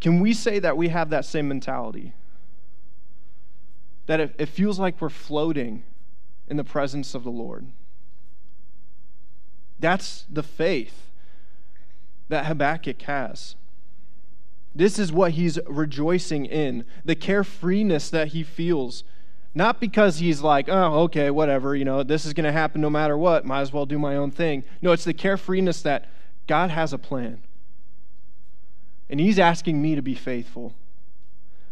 can 0.00 0.20
we 0.20 0.34
say 0.34 0.58
that 0.58 0.76
we 0.76 0.88
have 0.88 1.10
that 1.10 1.24
same 1.24 1.48
mentality? 1.48 2.12
That 4.06 4.20
it, 4.20 4.34
it 4.38 4.46
feels 4.46 4.78
like 4.78 5.00
we're 5.00 5.08
floating 5.08 5.82
in 6.46 6.58
the 6.58 6.64
presence 6.64 7.14
of 7.14 7.24
the 7.24 7.30
Lord. 7.30 7.68
That's 9.80 10.26
the 10.30 10.42
faith 10.42 11.10
that 12.28 12.44
Habakkuk 12.46 13.00
has. 13.02 13.56
This 14.74 14.98
is 14.98 15.12
what 15.12 15.32
he's 15.32 15.58
rejoicing 15.66 16.46
in 16.46 16.84
the 17.04 17.14
carefreeness 17.14 18.10
that 18.10 18.28
he 18.28 18.42
feels. 18.42 19.04
Not 19.54 19.80
because 19.80 20.18
he's 20.18 20.40
like, 20.40 20.68
oh, 20.68 21.02
okay, 21.02 21.30
whatever, 21.30 21.76
you 21.76 21.84
know, 21.84 22.02
this 22.02 22.24
is 22.24 22.32
going 22.32 22.44
to 22.44 22.52
happen 22.52 22.80
no 22.80 22.90
matter 22.90 23.16
what, 23.16 23.44
might 23.44 23.60
as 23.60 23.72
well 23.72 23.86
do 23.86 24.00
my 24.00 24.16
own 24.16 24.32
thing. 24.32 24.64
No, 24.82 24.90
it's 24.90 25.04
the 25.04 25.14
carefreeness 25.14 25.82
that 25.82 26.10
God 26.48 26.70
has 26.70 26.92
a 26.92 26.98
plan. 26.98 27.42
And 29.08 29.20
he's 29.20 29.38
asking 29.38 29.80
me 29.80 29.94
to 29.94 30.02
be 30.02 30.16
faithful. 30.16 30.74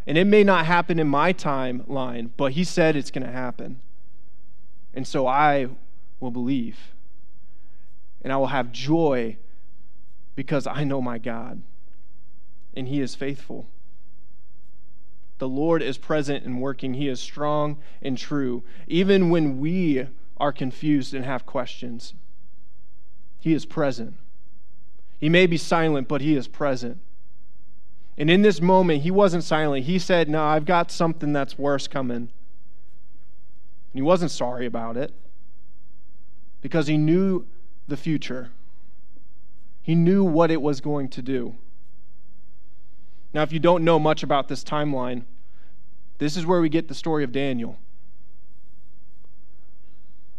And 0.07 0.17
it 0.17 0.27
may 0.27 0.45
not 0.45 0.67
happen 0.67 1.01
in 1.01 1.09
my 1.09 1.33
timeline, 1.33 2.31
but 2.37 2.53
he 2.53 2.63
said 2.63 2.95
it's 2.95 3.11
going 3.11 3.27
to 3.27 3.33
happen. 3.33 3.81
And 4.95 5.07
so 5.07 5.27
I 5.27 5.69
will 6.21 6.31
believe. 6.31 6.79
And 8.23 8.33
I 8.33 8.37
will 8.37 8.49
have 8.49 8.71
joy 8.71 9.39
because 10.37 10.69
I 10.69 10.85
know 10.85 11.01
my 11.03 11.19
God 11.19 11.63
and 12.75 12.89
he 12.89 13.01
is 13.01 13.15
faithful. 13.15 13.67
The 15.39 15.49
Lord 15.49 15.83
is 15.83 15.99
present 15.99 16.45
and 16.45 16.61
working. 16.61 16.95
He 16.95 17.09
is 17.09 17.21
strong 17.21 17.79
and 18.01 18.17
true. 18.17 18.63
Even 18.87 19.29
when 19.29 19.59
we 19.59 20.07
are 20.37 20.53
confused 20.53 21.15
and 21.15 21.25
have 21.25 21.47
questions, 21.47 22.15
he 23.41 23.53
is 23.53 23.67
present. 23.67 24.15
He 25.19 25.29
may 25.29 25.47
be 25.47 25.57
silent, 25.57 26.09
but 26.09 26.21
he 26.21 26.37
is 26.37 26.49
present. 26.49 26.99
And 28.17 28.31
in 28.31 28.43
this 28.43 28.61
moment, 28.61 29.03
he 29.03 29.11
wasn't 29.11 29.45
silent. 29.45 29.87
He 29.87 29.99
said, 29.99 30.29
No, 30.29 30.45
I've 30.45 30.65
got 30.65 30.91
something 30.91 31.33
that's 31.33 31.59
worse 31.59 31.89
coming. 31.89 32.17
And 32.17 32.31
he 33.95 34.03
wasn't 34.03 34.31
sorry 34.31 34.67
about 34.67 34.97
it 34.97 35.13
because 36.61 36.87
he 36.87 36.97
knew 36.97 37.47
the 37.89 37.97
future. 37.97 38.51
He 39.83 39.95
knew 39.95 40.23
what 40.23 40.51
it 40.51 40.63
was 40.63 40.81
going 40.81 41.09
to 41.11 41.23
do. 41.23 41.57
Now, 43.35 43.43
if 43.43 43.53
you 43.53 43.59
don't 43.59 43.85
know 43.85 43.99
much 43.99 44.23
about 44.23 44.49
this 44.49 44.63
timeline, 44.63 45.25
this 46.19 46.37
is 46.37 46.45
where 46.45 46.61
we 46.61 46.69
get 46.69 46.89
the 46.89 46.95
story 46.95 47.25
of 47.25 47.33
Daniel. 47.33 47.79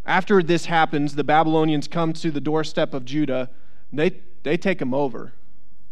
After 0.06 0.42
this 0.42 0.66
happens, 0.66 1.14
the 1.14 1.24
Babylonians 1.24 1.88
come 1.88 2.12
to 2.14 2.30
the 2.30 2.40
doorstep 2.40 2.94
of 2.94 3.04
Judah. 3.04 3.50
They, 3.92 4.20
they 4.42 4.56
take 4.56 4.80
him 4.80 4.94
over. 4.94 5.32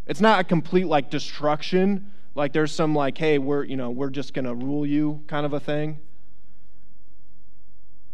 It's 0.05 0.21
not 0.21 0.39
a 0.39 0.43
complete 0.43 0.87
like 0.87 1.09
destruction, 1.09 2.11
like 2.35 2.53
there's 2.53 2.71
some 2.71 2.95
like, 2.95 3.17
hey, 3.17 3.37
we're 3.37 3.63
you 3.63 3.77
know, 3.77 3.89
we're 3.89 4.09
just 4.09 4.33
gonna 4.33 4.53
rule 4.53 4.85
you 4.85 5.23
kind 5.27 5.45
of 5.45 5.53
a 5.53 5.59
thing. 5.59 5.99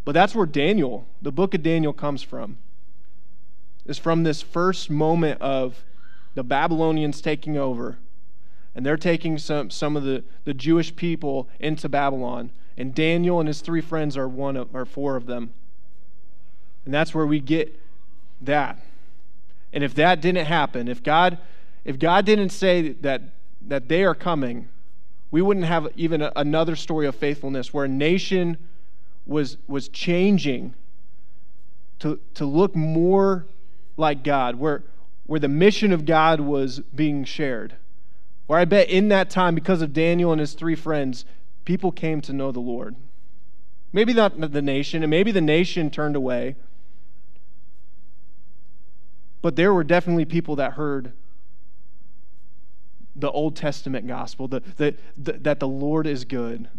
But 0.06 0.14
that's 0.14 0.36
where 0.36 0.46
Daniel, 0.46 1.08
the 1.22 1.32
book 1.32 1.54
of 1.54 1.64
Daniel 1.64 1.94
comes 1.94 2.22
from. 2.22 2.58
Is 3.86 3.98
from 3.98 4.24
this 4.24 4.42
first 4.42 4.90
moment 4.90 5.42
of 5.42 5.84
the 6.36 6.44
Babylonians 6.44 7.22
taking 7.22 7.58
over 7.58 7.98
and 8.76 8.86
they're 8.86 8.98
taking 8.98 9.38
some, 9.38 9.70
some 9.70 9.98
of 9.98 10.04
the, 10.04 10.24
the 10.46 10.54
Jewish 10.54 10.96
people 10.96 11.50
into 11.60 11.90
Babylon. 11.90 12.52
And 12.78 12.96
Daniel 12.96 13.40
and 13.40 13.48
his 13.48 13.62
three 13.62 13.82
friends 13.82 14.16
are 14.16 14.28
one 14.28 14.56
of, 14.56 14.74
or 14.74 14.86
four 14.86 15.16
of 15.16 15.26
them. 15.26 15.52
And 16.86 16.94
that's 16.94 17.14
where 17.14 17.26
we 17.26 17.40
get 17.40 17.78
that. 18.42 18.80
And 19.74 19.84
if 19.84 19.94
that 19.96 20.22
didn't 20.22 20.46
happen, 20.46 20.88
if 20.88 21.04
God, 21.04 21.38
if 21.84 22.00
God 22.00 22.26
didn't 22.26 22.50
say 22.50 22.94
that, 22.94 23.22
that 23.68 23.90
they 23.90 24.04
are 24.04 24.16
coming, 24.16 24.70
we 25.30 25.42
wouldn't 25.42 25.66
have 25.66 25.90
even 25.96 26.22
a, 26.22 26.32
another 26.36 26.76
story 26.76 27.06
of 27.06 27.16
faithfulness 27.16 27.74
where 27.74 27.86
a 27.86 27.90
nation 27.90 28.58
was, 29.26 29.58
was 29.68 29.90
changing 29.90 30.74
to, 32.00 32.20
to 32.34 32.46
look 32.46 32.76
more 32.76 33.46
like 33.98 34.24
God, 34.24 34.56
where, 34.56 34.84
where 35.26 35.40
the 35.40 35.50
mission 35.50 35.92
of 35.92 36.06
God 36.06 36.40
was 36.40 36.80
being 36.80 37.26
shared. 37.26 37.76
Where 38.50 38.58
I 38.58 38.66
bet 38.66 38.90
in 38.90 39.10
that 39.10 39.30
time, 39.30 39.54
because 39.54 39.84
of 39.84 39.94
Daniel 39.94 40.32
and 40.32 40.42
his 40.42 40.54
three 40.54 40.74
friends, 40.74 41.24
people 41.66 41.92
came 41.92 42.20
to 42.22 42.34
know 42.34 42.52
the 42.52 42.60
Lord. 42.60 42.96
Maybe 43.94 44.12
not 44.12 44.42
the 44.52 44.62
nation, 44.64 45.04
and 45.04 45.12
maybe 45.12 45.32
the 45.32 45.40
nation 45.40 45.92
turned 45.92 46.16
away. 46.16 46.56
But 49.44 49.56
there 49.56 49.72
were 49.72 49.84
definitely 49.84 50.26
people 50.26 50.56
that 50.56 50.74
heard 50.74 51.14
the 53.16 53.30
Old 53.30 53.56
Testament 53.56 54.08
gospel, 54.08 54.48
the, 54.48 54.64
the, 54.78 54.96
the, 55.16 55.34
that 55.34 55.60
the 55.60 55.68
Lord 55.68 56.08
is 56.08 56.26
good. 56.26 56.70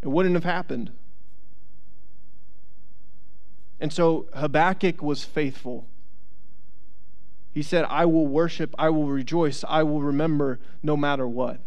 It 0.00 0.08
wouldn't 0.08 0.36
have 0.36 0.44
happened. 0.44 0.90
And 3.78 3.92
so 3.92 4.26
Habakkuk 4.32 5.02
was 5.02 5.22
faithful. 5.22 5.86
He 7.52 7.62
said, 7.62 7.84
I 7.88 8.06
will 8.06 8.26
worship, 8.26 8.74
I 8.78 8.88
will 8.88 9.06
rejoice, 9.06 9.64
I 9.68 9.82
will 9.82 10.00
remember 10.00 10.58
no 10.82 10.96
matter 10.96 11.28
what. 11.28 11.60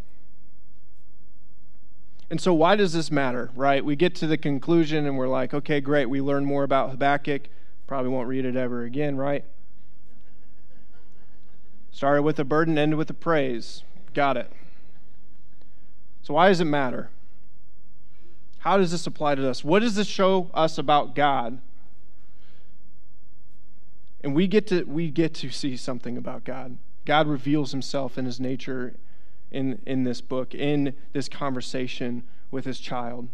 And 2.29 2.41
so, 2.41 2.53
why 2.53 2.75
does 2.75 2.93
this 2.93 3.11
matter, 3.11 3.51
right? 3.55 3.85
We 3.85 3.95
get 3.95 4.15
to 4.15 4.27
the 4.27 4.37
conclusion 4.37 5.05
and 5.05 5.15
we're 5.17 5.27
like, 5.27 5.53
okay, 5.53 5.79
great, 5.79 6.07
we 6.07 6.21
learn 6.21 6.43
more 6.43 6.63
about 6.63 6.89
Habakkuk. 6.89 7.43
Probably 7.85 8.09
won't 8.09 8.27
read 8.27 8.45
it 8.45 8.55
ever 8.55 8.83
again, 8.83 9.15
right? 9.15 9.45
Started 11.91 12.23
with 12.23 12.39
a 12.39 12.43
burden, 12.43 12.77
ended 12.77 12.97
with 12.97 13.09
a 13.11 13.13
praise. 13.13 13.83
Got 14.15 14.37
it. 14.37 14.51
So, 16.23 16.33
why 16.33 16.49
does 16.49 16.59
it 16.59 16.65
matter? 16.65 17.11
How 18.59 18.77
does 18.77 18.89
this 18.89 19.05
apply 19.05 19.35
to 19.35 19.47
us? 19.47 19.63
What 19.63 19.81
does 19.81 19.93
this 19.93 20.07
show 20.07 20.49
us 20.55 20.79
about 20.79 21.13
God? 21.13 21.59
And 24.25 24.33
we 24.33 24.47
get 24.47 24.65
to 24.67 24.83
we 24.85 25.11
get 25.11 25.35
to 25.35 25.51
see 25.51 25.77
something 25.77 26.17
about 26.17 26.45
God. 26.45 26.79
God 27.05 27.27
reveals 27.27 27.71
himself 27.71 28.17
in 28.17 28.25
his 28.25 28.39
nature 28.39 28.95
in, 29.51 29.79
in 29.85 30.03
this 30.03 30.19
book, 30.19 30.55
in 30.55 30.95
this 31.13 31.29
conversation 31.29 32.23
with 32.49 32.65
his 32.65 32.79
child. 32.79 33.29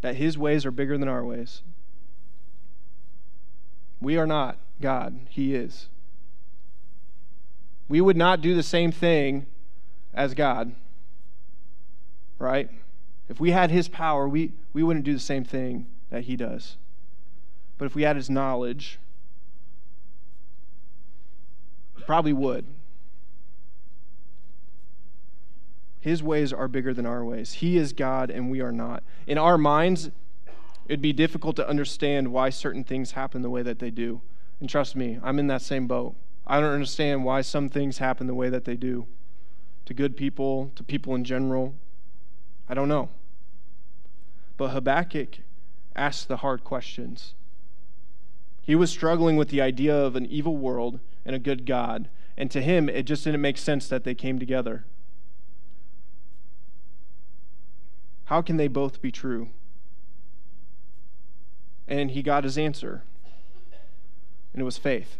That 0.00 0.16
his 0.16 0.36
ways 0.36 0.66
are 0.66 0.72
bigger 0.72 0.98
than 0.98 1.06
our 1.06 1.24
ways. 1.24 1.62
We 4.00 4.16
are 4.16 4.26
not 4.26 4.58
God, 4.80 5.20
he 5.28 5.54
is. 5.54 5.88
We 7.88 8.00
would 8.00 8.16
not 8.16 8.40
do 8.40 8.56
the 8.56 8.64
same 8.64 8.90
thing 8.90 9.46
as 10.12 10.34
God. 10.34 10.74
Right? 12.40 12.68
If 13.28 13.38
we 13.38 13.52
had 13.52 13.70
his 13.70 13.86
power, 13.86 14.28
we, 14.28 14.54
we 14.72 14.82
wouldn't 14.82 15.04
do 15.04 15.14
the 15.14 15.20
same 15.20 15.44
thing 15.44 15.86
that 16.10 16.24
he 16.24 16.34
does. 16.34 16.78
But 17.78 17.84
if 17.84 17.94
we 17.94 18.02
had 18.02 18.16
his 18.16 18.28
knowledge, 18.28 18.98
Probably 22.06 22.32
would. 22.32 22.64
His 26.00 26.22
ways 26.22 26.52
are 26.52 26.66
bigger 26.66 26.94
than 26.94 27.04
our 27.06 27.24
ways. 27.24 27.54
He 27.54 27.76
is 27.76 27.92
God 27.92 28.30
and 28.30 28.50
we 28.50 28.60
are 28.60 28.72
not. 28.72 29.02
In 29.26 29.36
our 29.36 29.58
minds, 29.58 30.10
it'd 30.88 31.02
be 31.02 31.12
difficult 31.12 31.56
to 31.56 31.68
understand 31.68 32.32
why 32.32 32.50
certain 32.50 32.84
things 32.84 33.12
happen 33.12 33.42
the 33.42 33.50
way 33.50 33.62
that 33.62 33.78
they 33.78 33.90
do. 33.90 34.22
And 34.60 34.68
trust 34.68 34.96
me, 34.96 35.18
I'm 35.22 35.38
in 35.38 35.46
that 35.48 35.62
same 35.62 35.86
boat. 35.86 36.14
I 36.46 36.58
don't 36.58 36.72
understand 36.72 37.24
why 37.24 37.42
some 37.42 37.68
things 37.68 37.98
happen 37.98 38.26
the 38.26 38.34
way 38.34 38.48
that 38.48 38.64
they 38.64 38.76
do 38.76 39.06
to 39.86 39.94
good 39.94 40.16
people, 40.16 40.70
to 40.76 40.84
people 40.84 41.14
in 41.14 41.24
general. 41.24 41.74
I 42.68 42.74
don't 42.74 42.88
know. 42.88 43.08
But 44.56 44.68
Habakkuk 44.68 45.38
asked 45.96 46.28
the 46.28 46.38
hard 46.38 46.64
questions. 46.64 47.34
He 48.62 48.74
was 48.74 48.90
struggling 48.90 49.36
with 49.36 49.48
the 49.48 49.60
idea 49.60 49.96
of 49.96 50.16
an 50.16 50.26
evil 50.26 50.56
world 50.56 51.00
and 51.24 51.34
a 51.34 51.38
good 51.38 51.66
God. 51.66 52.08
And 52.36 52.50
to 52.50 52.62
him, 52.62 52.88
it 52.88 53.02
just 53.02 53.24
didn't 53.24 53.40
make 53.40 53.58
sense 53.58 53.88
that 53.88 54.04
they 54.04 54.14
came 54.14 54.38
together. 54.38 54.84
How 58.26 58.42
can 58.42 58.56
they 58.56 58.68
both 58.68 59.02
be 59.02 59.10
true? 59.10 59.48
And 61.88 62.12
he 62.12 62.22
got 62.22 62.44
his 62.44 62.56
answer, 62.56 63.02
and 64.52 64.62
it 64.62 64.64
was 64.64 64.78
faith. 64.78 65.18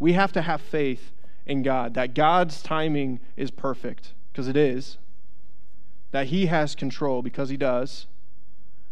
We 0.00 0.14
have 0.14 0.32
to 0.32 0.42
have 0.42 0.60
faith 0.60 1.12
in 1.46 1.62
God, 1.62 1.94
that 1.94 2.12
God's 2.12 2.60
timing 2.60 3.20
is 3.36 3.52
perfect, 3.52 4.12
because 4.32 4.48
it 4.48 4.56
is, 4.56 4.98
that 6.10 6.26
he 6.26 6.46
has 6.46 6.74
control, 6.74 7.22
because 7.22 7.50
he 7.50 7.56
does, 7.56 8.08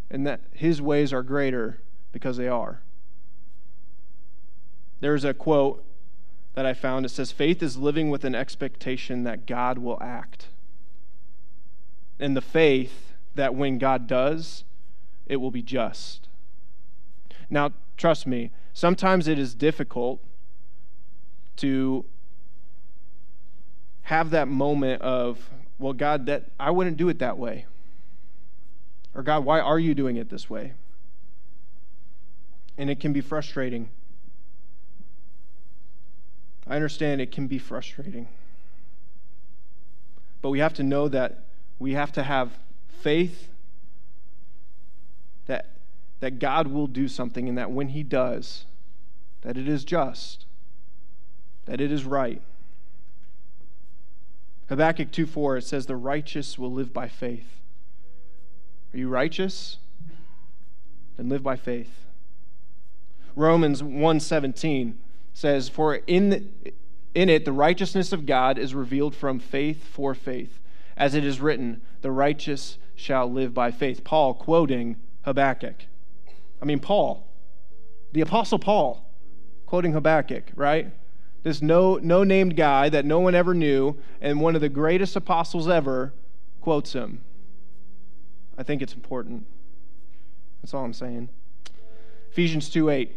and 0.08 0.24
that 0.24 0.42
his 0.52 0.80
ways 0.80 1.12
are 1.12 1.24
greater, 1.24 1.80
because 2.12 2.36
they 2.36 2.46
are. 2.46 2.83
There's 5.04 5.24
a 5.24 5.34
quote 5.34 5.84
that 6.54 6.64
I 6.64 6.72
found. 6.72 7.04
It 7.04 7.10
says, 7.10 7.30
Faith 7.30 7.62
is 7.62 7.76
living 7.76 8.08
with 8.08 8.24
an 8.24 8.34
expectation 8.34 9.24
that 9.24 9.44
God 9.44 9.76
will 9.76 9.98
act. 10.00 10.46
And 12.18 12.34
the 12.34 12.40
faith 12.40 13.12
that 13.34 13.54
when 13.54 13.76
God 13.76 14.06
does, 14.06 14.64
it 15.26 15.36
will 15.36 15.50
be 15.50 15.60
just. 15.60 16.26
Now, 17.50 17.72
trust 17.98 18.26
me, 18.26 18.50
sometimes 18.72 19.28
it 19.28 19.38
is 19.38 19.54
difficult 19.54 20.20
to 21.56 22.06
have 24.04 24.30
that 24.30 24.48
moment 24.48 25.02
of, 25.02 25.50
well, 25.78 25.92
God, 25.92 26.24
that 26.24 26.44
I 26.58 26.70
wouldn't 26.70 26.96
do 26.96 27.10
it 27.10 27.18
that 27.18 27.36
way. 27.36 27.66
Or, 29.14 29.22
God, 29.22 29.44
why 29.44 29.60
are 29.60 29.78
you 29.78 29.94
doing 29.94 30.16
it 30.16 30.30
this 30.30 30.48
way? 30.48 30.72
And 32.78 32.88
it 32.88 33.00
can 33.00 33.12
be 33.12 33.20
frustrating. 33.20 33.90
I 36.66 36.76
understand 36.76 37.20
it 37.20 37.30
can 37.30 37.46
be 37.46 37.58
frustrating. 37.58 38.28
But 40.40 40.50
we 40.50 40.58
have 40.58 40.74
to 40.74 40.82
know 40.82 41.08
that 41.08 41.44
we 41.78 41.94
have 41.94 42.12
to 42.12 42.22
have 42.22 42.58
faith 43.00 43.48
that, 45.46 45.70
that 46.20 46.38
God 46.38 46.68
will 46.68 46.86
do 46.86 47.08
something 47.08 47.48
and 47.48 47.58
that 47.58 47.70
when 47.70 47.88
He 47.88 48.02
does, 48.02 48.64
that 49.42 49.56
it 49.56 49.68
is 49.68 49.84
just, 49.84 50.46
that 51.66 51.80
it 51.80 51.92
is 51.92 52.04
right. 52.04 52.40
Habakkuk 54.68 55.10
2 55.12 55.26
4, 55.26 55.58
it 55.58 55.64
says, 55.64 55.86
The 55.86 55.96
righteous 55.96 56.58
will 56.58 56.72
live 56.72 56.92
by 56.92 57.08
faith. 57.08 57.60
Are 58.92 58.98
you 58.98 59.08
righteous? 59.08 59.78
Then 61.16 61.28
live 61.28 61.42
by 61.42 61.56
faith. 61.56 62.06
Romans 63.36 63.82
1:17 63.82 64.94
says, 65.34 65.68
For 65.68 65.96
in, 66.06 66.50
in 67.14 67.28
it 67.28 67.44
the 67.44 67.52
righteousness 67.52 68.12
of 68.12 68.24
God 68.24 68.58
is 68.58 68.74
revealed 68.74 69.14
from 69.14 69.38
faith 69.38 69.84
for 69.84 70.14
faith. 70.14 70.60
As 70.96 71.14
it 71.14 71.24
is 71.24 71.40
written, 71.40 71.82
the 72.00 72.12
righteous 72.12 72.78
shall 72.94 73.30
live 73.30 73.52
by 73.52 73.70
faith. 73.70 74.04
Paul 74.04 74.32
quoting 74.32 74.96
Habakkuk. 75.22 75.86
I 76.62 76.64
mean, 76.64 76.78
Paul, 76.78 77.26
the 78.12 78.20
Apostle 78.20 78.58
Paul, 78.58 79.04
quoting 79.66 79.92
Habakkuk, 79.92 80.52
right? 80.54 80.92
This 81.42 81.60
no, 81.60 81.96
no 81.96 82.24
named 82.24 82.56
guy 82.56 82.88
that 82.88 83.04
no 83.04 83.20
one 83.20 83.34
ever 83.34 83.52
knew, 83.52 83.98
and 84.20 84.40
one 84.40 84.54
of 84.54 84.60
the 84.60 84.68
greatest 84.68 85.16
apostles 85.16 85.68
ever 85.68 86.14
quotes 86.60 86.92
him. 86.94 87.20
I 88.56 88.62
think 88.62 88.80
it's 88.80 88.94
important. 88.94 89.46
That's 90.62 90.72
all 90.72 90.84
I'm 90.84 90.94
saying. 90.94 91.28
Ephesians 92.30 92.70
2 92.70 92.88
8. 92.88 93.16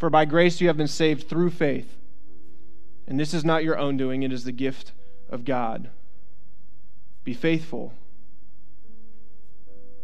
For 0.00 0.08
by 0.08 0.24
grace 0.24 0.62
you 0.62 0.68
have 0.68 0.78
been 0.78 0.88
saved 0.88 1.28
through 1.28 1.50
faith. 1.50 1.98
And 3.06 3.20
this 3.20 3.34
is 3.34 3.44
not 3.44 3.62
your 3.62 3.78
own 3.78 3.98
doing, 3.98 4.22
it 4.22 4.32
is 4.32 4.44
the 4.44 4.52
gift 4.52 4.92
of 5.28 5.44
God. 5.44 5.90
Be 7.22 7.34
faithful. 7.34 7.92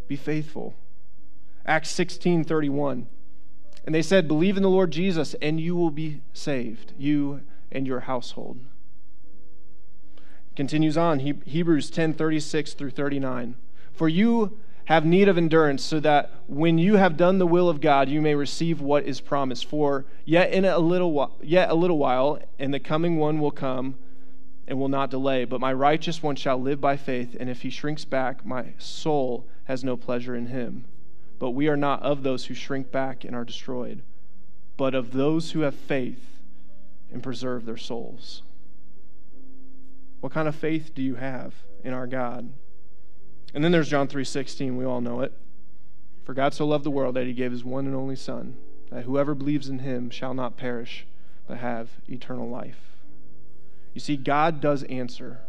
Be 0.07 0.17
faithful. 0.17 0.75
Acts 1.65 1.91
16 1.91 2.45
31. 2.45 3.07
And 3.87 3.95
they 3.95 4.03
said, 4.03 4.29
Believe 4.29 4.59
in 4.59 4.63
the 4.63 4.69
Lord 4.69 4.91
Jesus, 4.91 5.35
and 5.41 5.59
you 5.59 5.75
will 5.75 5.91
be 5.91 6.21
saved, 6.35 6.93
you 6.99 7.41
and 7.73 7.87
your 7.87 8.01
household. 8.01 8.61
Continues 10.57 10.99
on, 10.99 11.21
Hebrews 11.21 11.89
10 11.89 12.13
36 12.13 12.75
through 12.75 12.91
39. 12.91 13.57
For 13.95 14.11
you 14.11 14.59
have 14.87 15.05
need 15.05 15.29
of 15.29 15.37
endurance, 15.37 15.83
so 15.83 16.01
that 16.01 16.31
when 16.47 16.79
you 16.79 16.97
have 16.97 17.17
done 17.17 17.39
the 17.39 17.47
will 17.47 17.69
of 17.69 17.81
God, 17.81 18.09
you 18.09 18.23
may 18.23 18.35
receive 18.35 18.81
what 18.81 19.05
is 19.05 19.21
promised. 19.21 19.67
For 19.67 20.05
yet 20.25 20.53
in 20.53 20.65
a 20.65 20.79
little 20.79 21.13
while, 21.13 21.37
yet 21.43 21.71
a 21.71 21.75
little 21.75 21.99
while, 21.99 22.41
and 22.59 22.73
the 22.73 22.81
coming 22.81 23.17
one 23.17 23.41
will 23.41 23.51
come 23.51 23.97
and 24.69 24.79
will 24.79 24.89
not 24.89 25.11
delay. 25.11 25.45
But 25.45 25.61
my 25.61 25.73
righteous 25.73 26.23
one 26.23 26.37
shall 26.37 26.61
live 26.61 26.81
by 26.81 26.97
faith, 26.97 27.37
and 27.39 27.51
if 27.51 27.63
he 27.63 27.71
shrinks 27.71 28.05
back, 28.05 28.47
my 28.47 28.75
soul 28.79 29.47
has 29.65 29.83
no 29.85 29.97
pleasure 29.97 30.37
in 30.37 30.47
him. 30.47 30.85
But 31.39 31.51
we 31.51 31.69
are 31.69 31.77
not 31.77 32.03
of 32.03 32.23
those 32.23 32.47
who 32.47 32.55
shrink 32.55 32.91
back 32.91 33.25
and 33.25 33.35
are 33.35 33.45
destroyed, 33.45 34.03
but 34.77 34.95
of 34.95 35.13
those 35.13 35.51
who 35.51 35.61
have 35.61 35.75
faith 35.75 36.41
and 37.13 37.23
preserve 37.23 37.67
their 37.67 37.77
souls. 37.77 38.43
What 40.21 40.33
kind 40.33 40.49
of 40.49 40.55
faith 40.55 40.93
do 40.95 41.03
you 41.03 41.17
have 41.17 41.55
in 41.85 41.93
our 41.93 42.07
God? 42.07 42.51
And 43.57 43.65
then 43.65 43.73
there's 43.73 43.89
John 43.89 44.07
3:16, 44.07 44.77
we 44.77 44.85
all 44.85 45.01
know 45.01 45.23
it. 45.23 45.33
For 46.25 46.35
God 46.35 46.53
so 46.53 46.67
loved 46.67 46.85
the 46.85 46.91
world 46.91 47.17
that 47.17 47.27
he 47.27 47.33
gave 47.33 47.53
his 47.53 47.65
one 47.65 47.87
and 47.87 47.95
only 47.97 48.15
son, 48.15 48.59
that 48.91 49.05
whoever 49.05 49.35
believes 49.35 49.71
in 49.71 49.79
him 49.79 50.11
shall 50.11 50.35
not 50.35 50.59
perish, 50.59 51.07
but 51.49 51.57
have 51.57 51.89
eternal 52.07 52.51
life. 52.51 52.99
You 53.95 54.01
see 54.03 54.19
God 54.19 54.61
does 54.61 54.83
answer. 54.83 55.41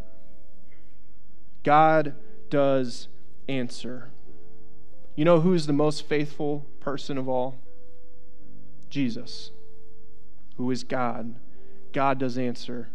God 1.64 2.14
does 2.48 3.08
answer. 3.46 4.08
You 5.14 5.26
know 5.26 5.40
who 5.40 5.52
is 5.52 5.66
the 5.66 5.74
most 5.74 6.06
faithful 6.06 6.64
person 6.80 7.18
of 7.18 7.28
all? 7.28 7.58
Jesus, 8.88 9.50
who 10.56 10.70
is 10.70 10.82
God. 10.82 11.34
God 11.92 12.18
does 12.18 12.38
answer. 12.38 12.88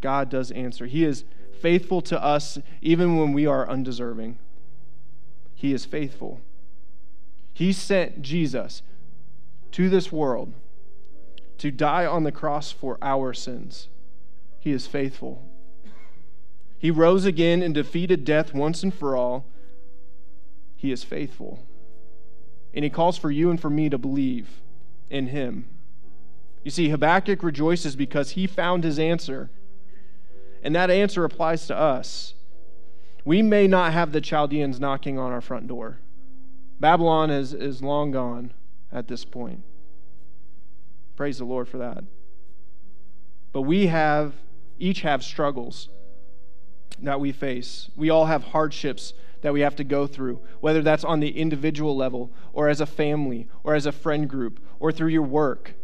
God 0.00 0.28
does 0.28 0.50
answer. 0.50 0.86
He 0.86 1.04
is 1.04 1.24
faithful 1.60 2.00
to 2.02 2.22
us 2.22 2.58
even 2.80 3.16
when 3.16 3.32
we 3.32 3.46
are 3.46 3.68
undeserving. 3.68 4.38
He 5.54 5.72
is 5.72 5.84
faithful. 5.84 6.40
He 7.52 7.72
sent 7.72 8.22
Jesus 8.22 8.82
to 9.72 9.88
this 9.88 10.10
world 10.10 10.54
to 11.58 11.70
die 11.70 12.06
on 12.06 12.24
the 12.24 12.32
cross 12.32 12.72
for 12.72 12.96
our 13.02 13.34
sins. 13.34 13.88
He 14.58 14.70
is 14.72 14.86
faithful. 14.86 15.46
He 16.78 16.90
rose 16.90 17.26
again 17.26 17.62
and 17.62 17.74
defeated 17.74 18.24
death 18.24 18.54
once 18.54 18.82
and 18.82 18.94
for 18.94 19.14
all. 19.14 19.44
He 20.76 20.90
is 20.90 21.04
faithful. 21.04 21.66
And 22.72 22.84
he 22.84 22.90
calls 22.90 23.18
for 23.18 23.30
you 23.30 23.50
and 23.50 23.60
for 23.60 23.68
me 23.68 23.90
to 23.90 23.98
believe 23.98 24.62
in 25.10 25.26
him. 25.26 25.66
You 26.64 26.70
see, 26.70 26.88
Habakkuk 26.88 27.42
rejoices 27.42 27.96
because 27.96 28.30
he 28.30 28.46
found 28.46 28.84
his 28.84 28.98
answer 28.98 29.50
and 30.62 30.74
that 30.74 30.90
answer 30.90 31.24
applies 31.24 31.66
to 31.66 31.76
us. 31.76 32.34
We 33.24 33.42
may 33.42 33.66
not 33.66 33.92
have 33.92 34.12
the 34.12 34.20
Chaldeans 34.20 34.80
knocking 34.80 35.18
on 35.18 35.32
our 35.32 35.40
front 35.40 35.66
door. 35.66 35.98
Babylon 36.78 37.30
is, 37.30 37.52
is 37.52 37.82
long 37.82 38.10
gone 38.10 38.52
at 38.90 39.08
this 39.08 39.24
point. 39.24 39.62
Praise 41.16 41.38
the 41.38 41.44
Lord 41.44 41.68
for 41.68 41.78
that. 41.78 42.02
But 43.52 43.62
we 43.62 43.88
have, 43.88 44.34
each 44.78 45.02
have 45.02 45.22
struggles 45.22 45.88
that 47.02 47.20
we 47.20 47.32
face. 47.32 47.90
We 47.96 48.10
all 48.10 48.26
have 48.26 48.44
hardships 48.44 49.12
that 49.42 49.52
we 49.52 49.60
have 49.60 49.76
to 49.76 49.84
go 49.84 50.06
through, 50.06 50.40
whether 50.60 50.82
that's 50.82 51.04
on 51.04 51.20
the 51.20 51.38
individual 51.38 51.96
level, 51.96 52.30
or 52.52 52.68
as 52.68 52.80
a 52.80 52.86
family, 52.86 53.48
or 53.64 53.74
as 53.74 53.86
a 53.86 53.92
friend 53.92 54.28
group, 54.28 54.60
or 54.78 54.92
through 54.92 55.08
your 55.08 55.22
work, 55.22 55.74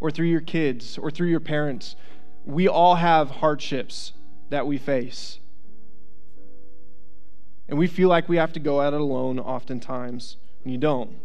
or 0.00 0.10
through 0.10 0.26
your 0.26 0.40
kids, 0.40 0.98
or 0.98 1.10
through 1.10 1.28
your 1.28 1.40
parents 1.40 1.96
we 2.44 2.68
all 2.68 2.96
have 2.96 3.30
hardships 3.30 4.12
that 4.50 4.66
we 4.66 4.78
face. 4.78 5.38
And 7.68 7.78
we 7.78 7.86
feel 7.86 8.08
like 8.08 8.28
we 8.28 8.36
have 8.36 8.52
to 8.52 8.60
go 8.60 8.82
at 8.82 8.92
it 8.92 9.00
alone 9.00 9.38
oftentimes, 9.38 10.36
and 10.62 10.72
you 10.72 10.78
don't. 10.78 11.16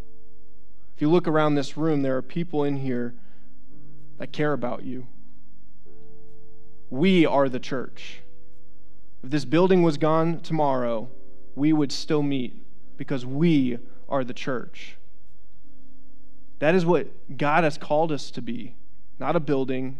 If 0.95 1.01
you 1.01 1.09
look 1.09 1.27
around 1.27 1.55
this 1.55 1.77
room, 1.77 2.01
there 2.01 2.17
are 2.17 2.21
people 2.21 2.63
in 2.63 2.77
here 2.77 3.13
that 4.17 4.31
care 4.31 4.53
about 4.53 4.83
you. 4.83 5.07
We 6.89 7.25
are 7.25 7.49
the 7.49 7.59
church. 7.59 8.21
If 9.23 9.31
this 9.31 9.45
building 9.45 9.83
was 9.83 9.97
gone 9.97 10.39
tomorrow, 10.39 11.09
we 11.55 11.73
would 11.73 11.91
still 11.91 12.23
meet 12.23 12.55
because 12.97 13.25
we 13.25 13.79
are 14.07 14.23
the 14.23 14.33
church. 14.33 14.97
That 16.59 16.75
is 16.75 16.85
what 16.85 17.37
God 17.37 17.63
has 17.63 17.77
called 17.77 18.11
us 18.11 18.31
to 18.31 18.41
be, 18.41 18.75
not 19.19 19.35
a 19.35 19.39
building, 19.39 19.99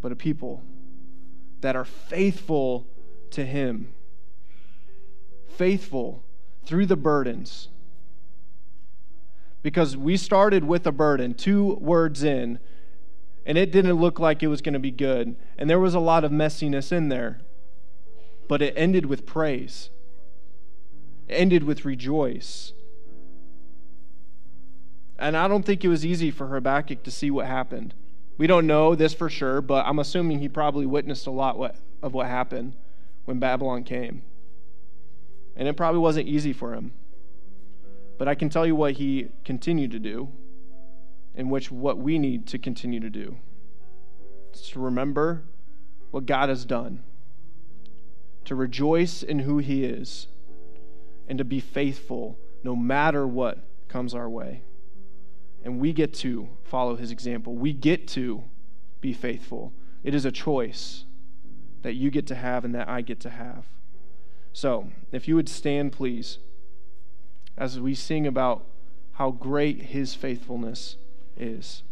but 0.00 0.12
a 0.12 0.16
people 0.16 0.62
that 1.60 1.76
are 1.76 1.84
faithful 1.84 2.86
to 3.30 3.44
Him. 3.44 3.92
Faithful 5.56 6.22
through 6.64 6.86
the 6.86 6.96
burdens. 6.96 7.68
Because 9.62 9.96
we 9.96 10.16
started 10.16 10.64
with 10.64 10.86
a 10.86 10.92
burden, 10.92 11.34
two 11.34 11.74
words 11.80 12.22
in, 12.22 12.58
and 13.44 13.58
it 13.58 13.72
didn't 13.72 13.94
look 13.94 14.20
like 14.20 14.42
it 14.42 14.48
was 14.48 14.60
going 14.60 14.74
to 14.74 14.78
be 14.78 14.90
good. 14.90 15.34
And 15.56 15.68
there 15.68 15.80
was 15.80 15.94
a 15.94 16.00
lot 16.00 16.22
of 16.22 16.30
messiness 16.30 16.92
in 16.92 17.08
there. 17.08 17.40
But 18.46 18.62
it 18.62 18.74
ended 18.76 19.06
with 19.06 19.26
praise, 19.26 19.90
it 21.26 21.34
ended 21.34 21.64
with 21.64 21.84
rejoice. 21.84 22.72
And 25.18 25.36
I 25.36 25.48
don't 25.48 25.64
think 25.64 25.84
it 25.84 25.88
was 25.88 26.06
easy 26.06 26.30
for 26.30 26.46
Habakkuk 26.46 27.02
to 27.02 27.10
see 27.10 27.30
what 27.30 27.46
happened. 27.46 27.92
We 28.38 28.46
don't 28.46 28.68
know 28.68 28.94
this 28.94 29.12
for 29.12 29.28
sure, 29.28 29.60
but 29.60 29.84
I'm 29.84 29.98
assuming 29.98 30.38
he 30.38 30.48
probably 30.48 30.86
witnessed 30.86 31.26
a 31.26 31.32
lot 31.32 31.58
what, 31.58 31.74
of 32.02 32.14
what 32.14 32.28
happened 32.28 32.76
when 33.24 33.40
Babylon 33.40 33.82
came. 33.82 34.22
And 35.56 35.66
it 35.66 35.76
probably 35.76 35.98
wasn't 35.98 36.28
easy 36.28 36.52
for 36.52 36.72
him. 36.72 36.92
But 38.16 38.28
I 38.28 38.36
can 38.36 38.48
tell 38.48 38.64
you 38.64 38.76
what 38.76 38.94
he 38.94 39.28
continued 39.44 39.90
to 39.90 39.98
do, 39.98 40.28
and 41.34 41.50
which 41.50 41.70
what 41.70 41.98
we 41.98 42.18
need 42.18 42.46
to 42.48 42.58
continue 42.58 43.00
to 43.00 43.10
do. 43.10 43.36
It's 44.50 44.70
to 44.70 44.80
remember 44.80 45.42
what 46.12 46.26
God 46.26 46.48
has 46.48 46.64
done, 46.64 47.02
to 48.44 48.54
rejoice 48.54 49.22
in 49.22 49.40
who 49.40 49.58
he 49.58 49.84
is, 49.84 50.28
and 51.28 51.38
to 51.38 51.44
be 51.44 51.60
faithful 51.60 52.38
no 52.62 52.74
matter 52.76 53.26
what 53.26 53.58
comes 53.88 54.14
our 54.14 54.28
way. 54.28 54.62
And 55.64 55.80
we 55.80 55.92
get 55.92 56.14
to 56.14 56.48
follow 56.64 56.96
his 56.96 57.10
example. 57.10 57.54
We 57.54 57.72
get 57.72 58.06
to 58.08 58.44
be 59.00 59.12
faithful. 59.12 59.72
It 60.02 60.14
is 60.14 60.24
a 60.24 60.32
choice 60.32 61.04
that 61.82 61.94
you 61.94 62.10
get 62.10 62.26
to 62.28 62.34
have 62.34 62.64
and 62.64 62.74
that 62.74 62.88
I 62.88 63.00
get 63.00 63.20
to 63.20 63.30
have. 63.30 63.66
So, 64.52 64.90
if 65.12 65.28
you 65.28 65.36
would 65.36 65.48
stand, 65.48 65.92
please, 65.92 66.38
as 67.56 67.78
we 67.78 67.94
sing 67.94 68.26
about 68.26 68.64
how 69.12 69.30
great 69.30 69.82
his 69.82 70.14
faithfulness 70.14 70.96
is. 71.36 71.82